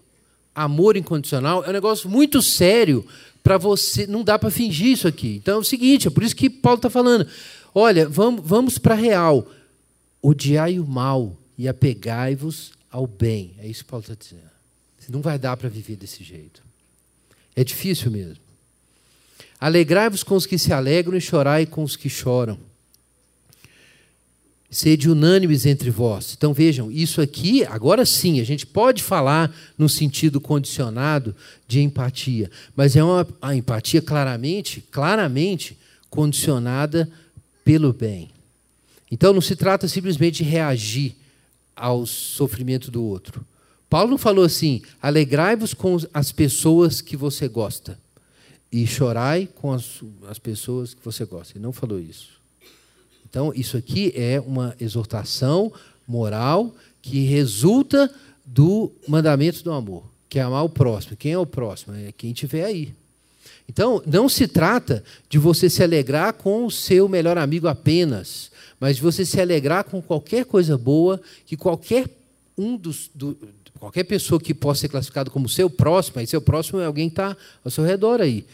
[0.55, 3.05] Amor incondicional é um negócio muito sério
[3.43, 4.07] para você.
[4.07, 5.35] Não dá para fingir isso aqui.
[5.35, 7.27] Então é o seguinte, é por isso que Paulo está falando.
[7.73, 9.47] Olha, vamos, vamos para a real.
[10.21, 13.53] Odiai o mal e apegai-vos ao bem.
[13.59, 14.55] É isso que Paulo está dizendo.
[15.09, 16.63] Não vai dar para viver desse jeito.
[17.55, 18.43] É difícil mesmo.
[19.59, 22.57] Alegrai-vos com os que se alegram e chorai com os que choram.
[24.75, 26.33] Sede unânimes entre vós.
[26.37, 31.33] Então vejam, isso aqui, agora sim, a gente pode falar no sentido condicionado
[31.65, 35.77] de empatia, mas é uma a empatia claramente, claramente
[36.09, 37.09] condicionada
[37.63, 38.31] pelo bem.
[39.09, 41.15] Então não se trata simplesmente de reagir
[41.73, 43.47] ao sofrimento do outro.
[43.89, 47.97] Paulo não falou assim: alegrai-vos com as pessoas que você gosta
[48.69, 51.53] e chorai com as, as pessoas que você gosta.
[51.53, 52.34] Ele não falou isso.
[53.35, 55.69] Então, isso aqui é uma exortação
[56.07, 58.09] moral que resulta
[58.45, 61.17] do mandamento do amor, que é amar o próximo.
[61.17, 61.93] Quem é o próximo?
[61.97, 62.93] É quem estiver aí.
[63.67, 68.95] Então, não se trata de você se alegrar com o seu melhor amigo apenas, mas
[68.95, 72.07] de você se alegrar com qualquer coisa boa que qualquer
[72.57, 73.11] um dos.
[73.13, 73.37] Do,
[73.77, 77.19] qualquer pessoa que possa ser classificado como seu próximo, aí seu próximo é alguém que
[77.19, 78.45] está ao seu redor aí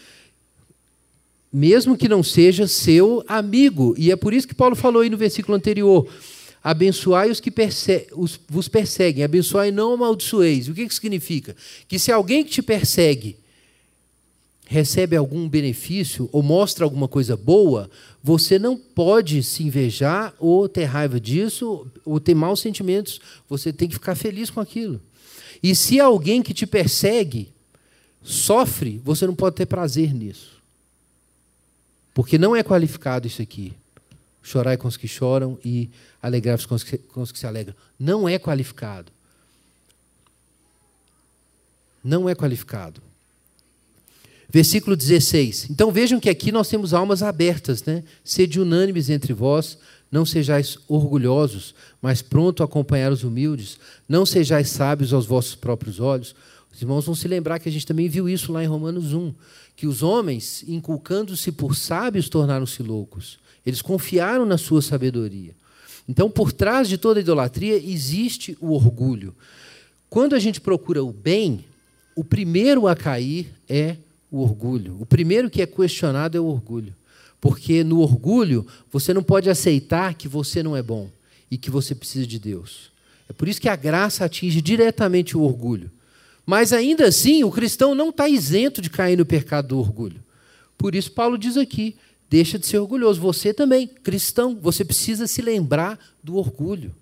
[1.51, 3.93] mesmo que não seja seu amigo.
[3.97, 6.07] E é por isso que Paulo falou aí no versículo anterior:
[6.63, 10.67] abençoai os que perse os, vos perseguem, abençoai e não amaldiçoeis.
[10.67, 11.55] O que isso significa?
[11.87, 13.37] Que se alguém que te persegue
[14.71, 17.89] recebe algum benefício ou mostra alguma coisa boa,
[18.23, 23.19] você não pode se invejar ou ter raiva disso ou ter maus sentimentos.
[23.49, 25.01] Você tem que ficar feliz com aquilo.
[25.61, 27.49] E se alguém que te persegue
[28.23, 30.60] sofre, você não pode ter prazer nisso.
[32.13, 33.73] Porque não é qualificado isso aqui.
[34.43, 35.89] Chorai com os que choram e
[36.21, 36.75] alegrai-vos com,
[37.13, 37.75] com os que se alegram.
[37.99, 39.11] Não é qualificado.
[42.03, 43.01] Não é qualificado.
[44.49, 45.69] Versículo 16.
[45.69, 48.03] Então vejam que aqui nós temos almas abertas, né?
[48.23, 49.77] Sede unânimes entre vós,
[50.11, 56.01] não sejais orgulhosos, mas pronto a acompanhar os humildes, não sejais sábios aos vossos próprios
[56.01, 56.35] olhos.
[56.73, 59.33] Os irmãos vão se lembrar que a gente também viu isso lá em Romanos 1
[59.75, 63.39] que os homens, inculcando-se por sábios, tornaram-se loucos.
[63.65, 65.55] Eles confiaram na sua sabedoria.
[66.07, 69.35] Então, por trás de toda idolatria existe o orgulho.
[70.09, 71.65] Quando a gente procura o bem,
[72.15, 73.95] o primeiro a cair é
[74.29, 74.97] o orgulho.
[74.99, 76.93] O primeiro que é questionado é o orgulho.
[77.39, 81.09] Porque no orgulho, você não pode aceitar que você não é bom
[81.49, 82.91] e que você precisa de Deus.
[83.27, 85.89] É por isso que a graça atinge diretamente o orgulho.
[86.51, 90.21] Mas ainda assim, o cristão não está isento de cair no pecado do orgulho.
[90.77, 91.95] Por isso, Paulo diz aqui:
[92.29, 93.21] deixa de ser orgulhoso.
[93.21, 96.93] Você também, cristão, você precisa se lembrar do orgulho.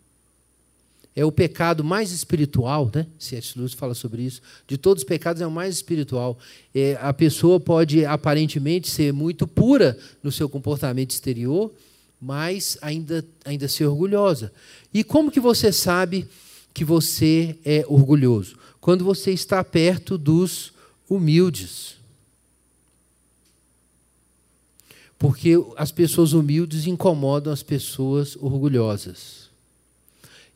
[1.16, 3.08] É o pecado mais espiritual, né?
[3.18, 3.58] C.S.
[3.58, 4.40] Lewis fala sobre isso.
[4.68, 6.38] De todos os pecados, é o mais espiritual.
[6.72, 11.74] É, a pessoa pode aparentemente ser muito pura no seu comportamento exterior,
[12.22, 14.54] mas ainda, ainda ser orgulhosa.
[14.94, 16.28] E como que você sabe
[16.72, 18.60] que você é orgulhoso?
[18.90, 20.74] Quando você está perto dos
[21.08, 21.98] humildes.
[25.16, 29.52] Porque as pessoas humildes incomodam as pessoas orgulhosas.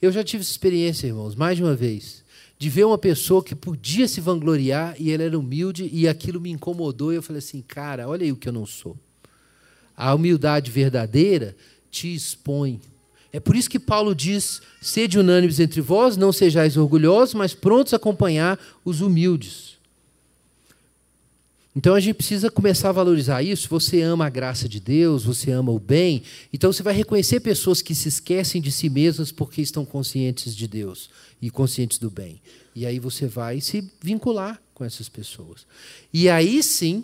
[0.01, 2.23] Eu já tive essa experiência, irmãos, mais de uma vez,
[2.57, 6.49] de ver uma pessoa que podia se vangloriar e ela era humilde e aquilo me
[6.49, 8.97] incomodou e eu falei assim, cara, olha aí o que eu não sou.
[9.95, 11.55] A humildade verdadeira
[11.91, 12.81] te expõe.
[13.33, 17.91] É por isso que Paulo diz: sede unânimes entre vós, não sejais orgulhosos, mas prontos
[17.91, 19.73] a acompanhar os humildes.
[21.75, 23.67] Então a gente precisa começar a valorizar isso.
[23.67, 26.21] Você ama a graça de Deus, você ama o bem.
[26.53, 30.67] Então você vai reconhecer pessoas que se esquecem de si mesmas porque estão conscientes de
[30.67, 31.09] Deus
[31.41, 32.39] e conscientes do bem.
[32.75, 35.65] E aí você vai se vincular com essas pessoas.
[36.13, 37.03] E aí sim,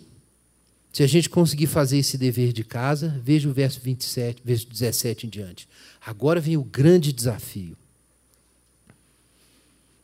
[0.92, 5.28] se a gente conseguir fazer esse dever de casa, veja o verso 27, verso 17
[5.28, 5.68] em diante.
[6.04, 7.78] Agora vem o grande desafio.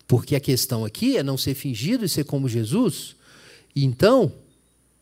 [0.08, 3.16] Porque a questão aqui é não ser fingido e ser como Jesus.
[3.76, 4.32] Então,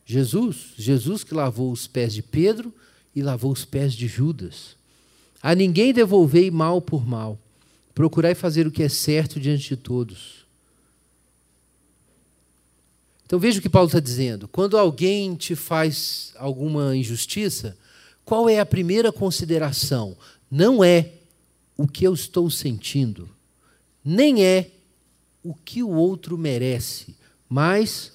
[0.06, 2.72] Jesus, Jesus que lavou os pés de Pedro
[3.14, 4.76] e lavou os pés de Judas.
[5.42, 7.38] A ninguém devolvei mal por mal.
[7.94, 10.43] Procurai fazer o que é certo diante de todos.
[13.34, 14.46] Então veja o que Paulo está dizendo.
[14.46, 17.76] Quando alguém te faz alguma injustiça,
[18.24, 20.16] qual é a primeira consideração?
[20.48, 21.14] Não é
[21.76, 23.28] o que eu estou sentindo,
[24.04, 24.70] nem é
[25.42, 27.16] o que o outro merece,
[27.48, 28.12] mas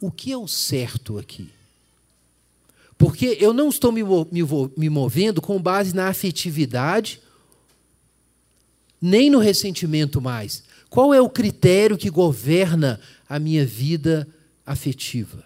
[0.00, 1.48] o que é o certo aqui?
[2.98, 7.20] Porque eu não estou me movendo com base na afetividade,
[9.00, 10.64] nem no ressentimento mais.
[10.90, 12.98] Qual é o critério que governa
[13.28, 14.26] a minha vida
[14.66, 15.44] afetiva?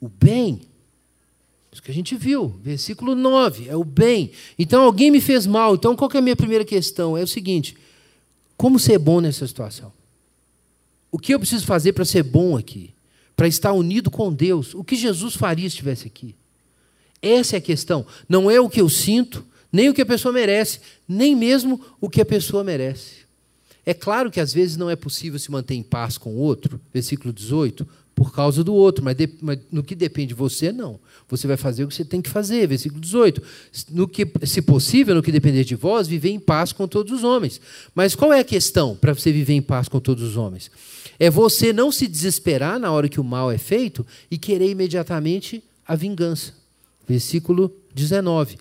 [0.00, 0.62] O bem.
[1.72, 4.30] Isso que a gente viu, versículo 9, é o bem.
[4.58, 5.74] Então alguém me fez mal.
[5.74, 7.16] Então qual é a minha primeira questão?
[7.16, 7.76] É o seguinte:
[8.56, 9.92] como ser bom nessa situação?
[11.10, 12.92] O que eu preciso fazer para ser bom aqui?
[13.36, 14.74] Para estar unido com Deus?
[14.74, 16.34] O que Jesus faria se estivesse aqui?
[17.20, 18.06] Essa é a questão.
[18.28, 22.08] Não é o que eu sinto, nem o que a pessoa merece, nem mesmo o
[22.08, 23.23] que a pessoa merece.
[23.86, 26.80] É claro que às vezes não é possível se manter em paz com o outro,
[26.92, 31.00] versículo 18, por causa do outro, mas, de, mas, no que depende de você, não.
[31.28, 33.42] Você vai fazer o que você tem que fazer, versículo 18.
[33.90, 37.24] No que, se possível, no que depender de vós, viver em paz com todos os
[37.24, 37.60] homens.
[37.94, 40.70] Mas qual é a questão para você viver em paz com todos os homens?
[41.18, 45.62] É você não se desesperar na hora que o mal é feito e querer imediatamente
[45.86, 46.52] a vingança.
[47.08, 48.56] Versículo 19.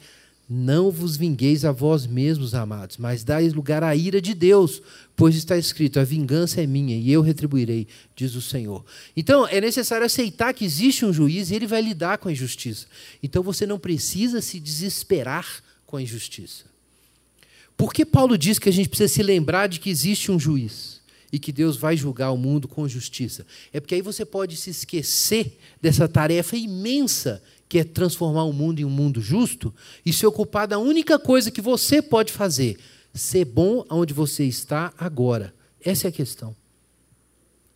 [0.56, 4.84] Não vos vingueis a vós mesmos, amados, mas dais lugar à ira de Deus,
[5.16, 8.86] pois está escrito: a vingança é minha e eu retribuirei, diz o Senhor.
[9.18, 12.86] Então, é necessário aceitar que existe um juiz e ele vai lidar com a injustiça.
[13.24, 16.66] Então, você não precisa se desesperar com a injustiça.
[17.76, 21.02] Por que Paulo diz que a gente precisa se lembrar de que existe um juiz
[21.32, 23.44] e que Deus vai julgar o mundo com justiça?
[23.74, 27.42] É porque aí você pode se esquecer dessa tarefa imensa
[27.74, 29.74] que é transformar o mundo em um mundo justo,
[30.06, 32.78] e se ocupar da única coisa que você pode fazer:
[33.12, 35.52] ser bom onde você está agora.
[35.82, 36.56] Essa é a questão.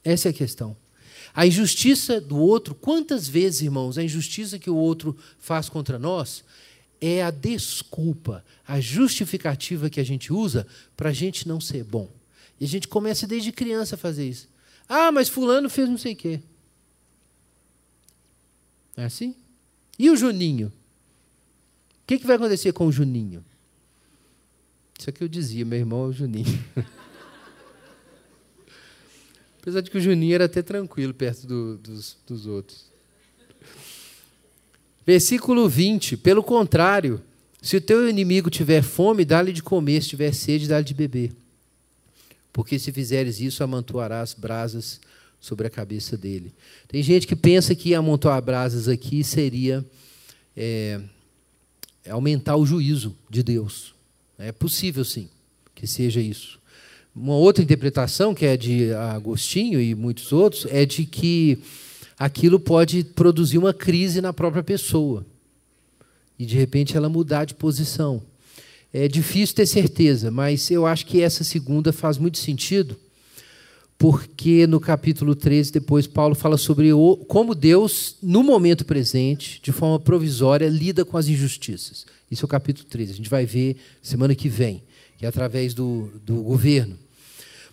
[0.04, 0.78] Essa é a questão.
[1.34, 6.44] A injustiça do outro, quantas vezes, irmãos, a injustiça que o outro faz contra nós
[7.02, 12.08] é a desculpa, a justificativa que a gente usa para a gente não ser bom.
[12.60, 14.48] E a gente começa desde criança a fazer isso.
[14.88, 16.40] Ah, mas Fulano fez não sei o quê.
[18.96, 19.36] É assim?
[19.98, 20.68] E o Juninho?
[20.68, 20.72] O
[22.08, 23.44] que, que vai acontecer com o Juninho?
[24.98, 26.64] Isso aqui eu dizia, meu irmão é o Juninho.
[29.62, 32.86] Apesar de que o Juninho era até tranquilo perto do, dos, dos outros.
[35.06, 36.18] Versículo 20.
[36.18, 37.22] Pelo contrário,
[37.62, 41.34] se o teu inimigo tiver fome, dá-lhe de comer, se tiver sede, dá-lhe de beber.
[42.54, 45.00] Porque se fizeres isso, amontoarás brasas
[45.40, 46.54] sobre a cabeça dele.
[46.88, 49.86] Tem gente que pensa que amontoar brasas aqui seria
[50.56, 51.00] é,
[52.10, 53.94] aumentar o juízo de Deus.
[54.38, 55.30] É possível, sim,
[55.74, 56.60] que seja isso.
[57.16, 61.58] Uma outra interpretação, que é de Agostinho e muitos outros, é de que
[62.18, 65.26] aquilo pode produzir uma crise na própria pessoa.
[66.38, 68.22] E, de repente, ela mudar de posição.
[68.94, 72.96] É difícil ter certeza, mas eu acho que essa segunda faz muito sentido,
[73.98, 79.72] porque no capítulo 13, depois, Paulo fala sobre o, como Deus, no momento presente, de
[79.72, 82.06] forma provisória, lida com as injustiças.
[82.30, 83.12] Isso é o capítulo 13.
[83.12, 84.84] A gente vai ver semana que vem,
[85.18, 86.96] que é através do, do governo.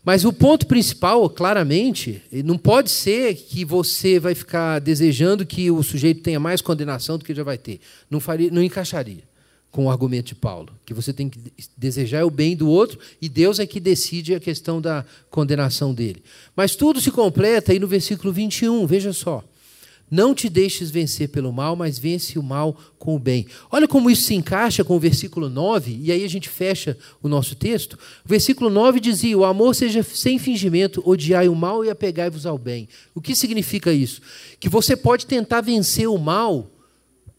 [0.03, 5.83] Mas o ponto principal, claramente, não pode ser que você vai ficar desejando que o
[5.83, 7.81] sujeito tenha mais condenação do que já vai ter.
[8.11, 9.34] Não, faria, não encaixaria
[9.75, 11.37] com o argumento de Paulo, que você tem que
[11.77, 16.23] desejar o bem do outro e Deus é que decide a questão da condenação dele.
[16.55, 19.43] Mas tudo se completa aí no versículo 21, veja só.
[20.09, 23.49] Não te deixes vencer pelo mal, mas vence o mal com o bem.
[23.69, 27.27] Olha como isso se encaixa com o versículo 9, e aí a gente fecha o
[27.27, 27.95] nosso texto.
[28.25, 32.57] O versículo 9 dizia: O amor seja sem fingimento, odiai o mal e apegai-vos ao
[32.57, 32.89] bem.
[33.13, 34.21] O que significa isso?
[34.61, 36.71] Que você pode tentar vencer o mal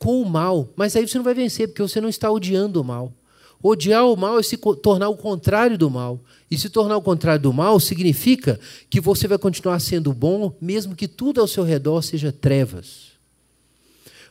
[0.05, 2.83] com o mal, mas aí você não vai vencer, porque você não está odiando o
[2.83, 3.11] mal.
[3.59, 6.19] Odiar o mal é se tornar o contrário do mal.
[6.51, 10.95] E se tornar o contrário do mal significa que você vai continuar sendo bom, mesmo
[10.95, 13.13] que tudo ao seu redor seja trevas.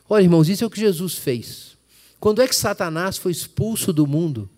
[0.09, 1.75] Olha, irmãos, isso é o que Jesus fez.
[2.21, 4.49] Quando é que Satanás foi expulso do mundo?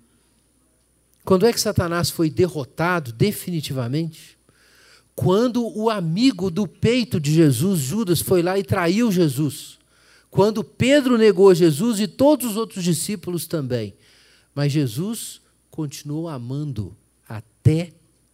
[1.25, 4.37] Quando é que Satanás foi derrotado definitivamente?
[5.15, 9.76] Quando o amigo do peito de Jesus, Judas, foi lá e traiu Jesus.
[10.29, 13.93] Quando Pedro negou Jesus e todos os outros discípulos também.
[14.53, 16.95] Mas Jesus continuou amando
[17.27, 17.93] até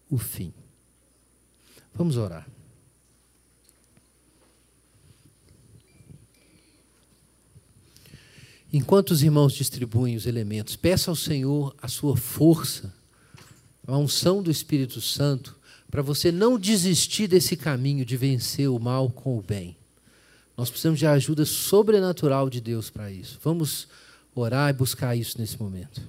[0.09, 0.53] o fim.
[1.93, 2.47] Vamos orar.
[8.71, 12.91] Enquanto os irmãos distribuem os elementos, peça ao Senhor a sua força,
[13.85, 15.55] a unção do Espírito Santo,
[15.91, 19.77] para você não desistir desse caminho de vencer o mal com o bem.
[20.55, 23.39] Nós precisamos de ajuda sobrenatural de Deus para isso.
[23.43, 23.87] Vamos
[24.35, 26.01] orar e buscar isso nesse momento.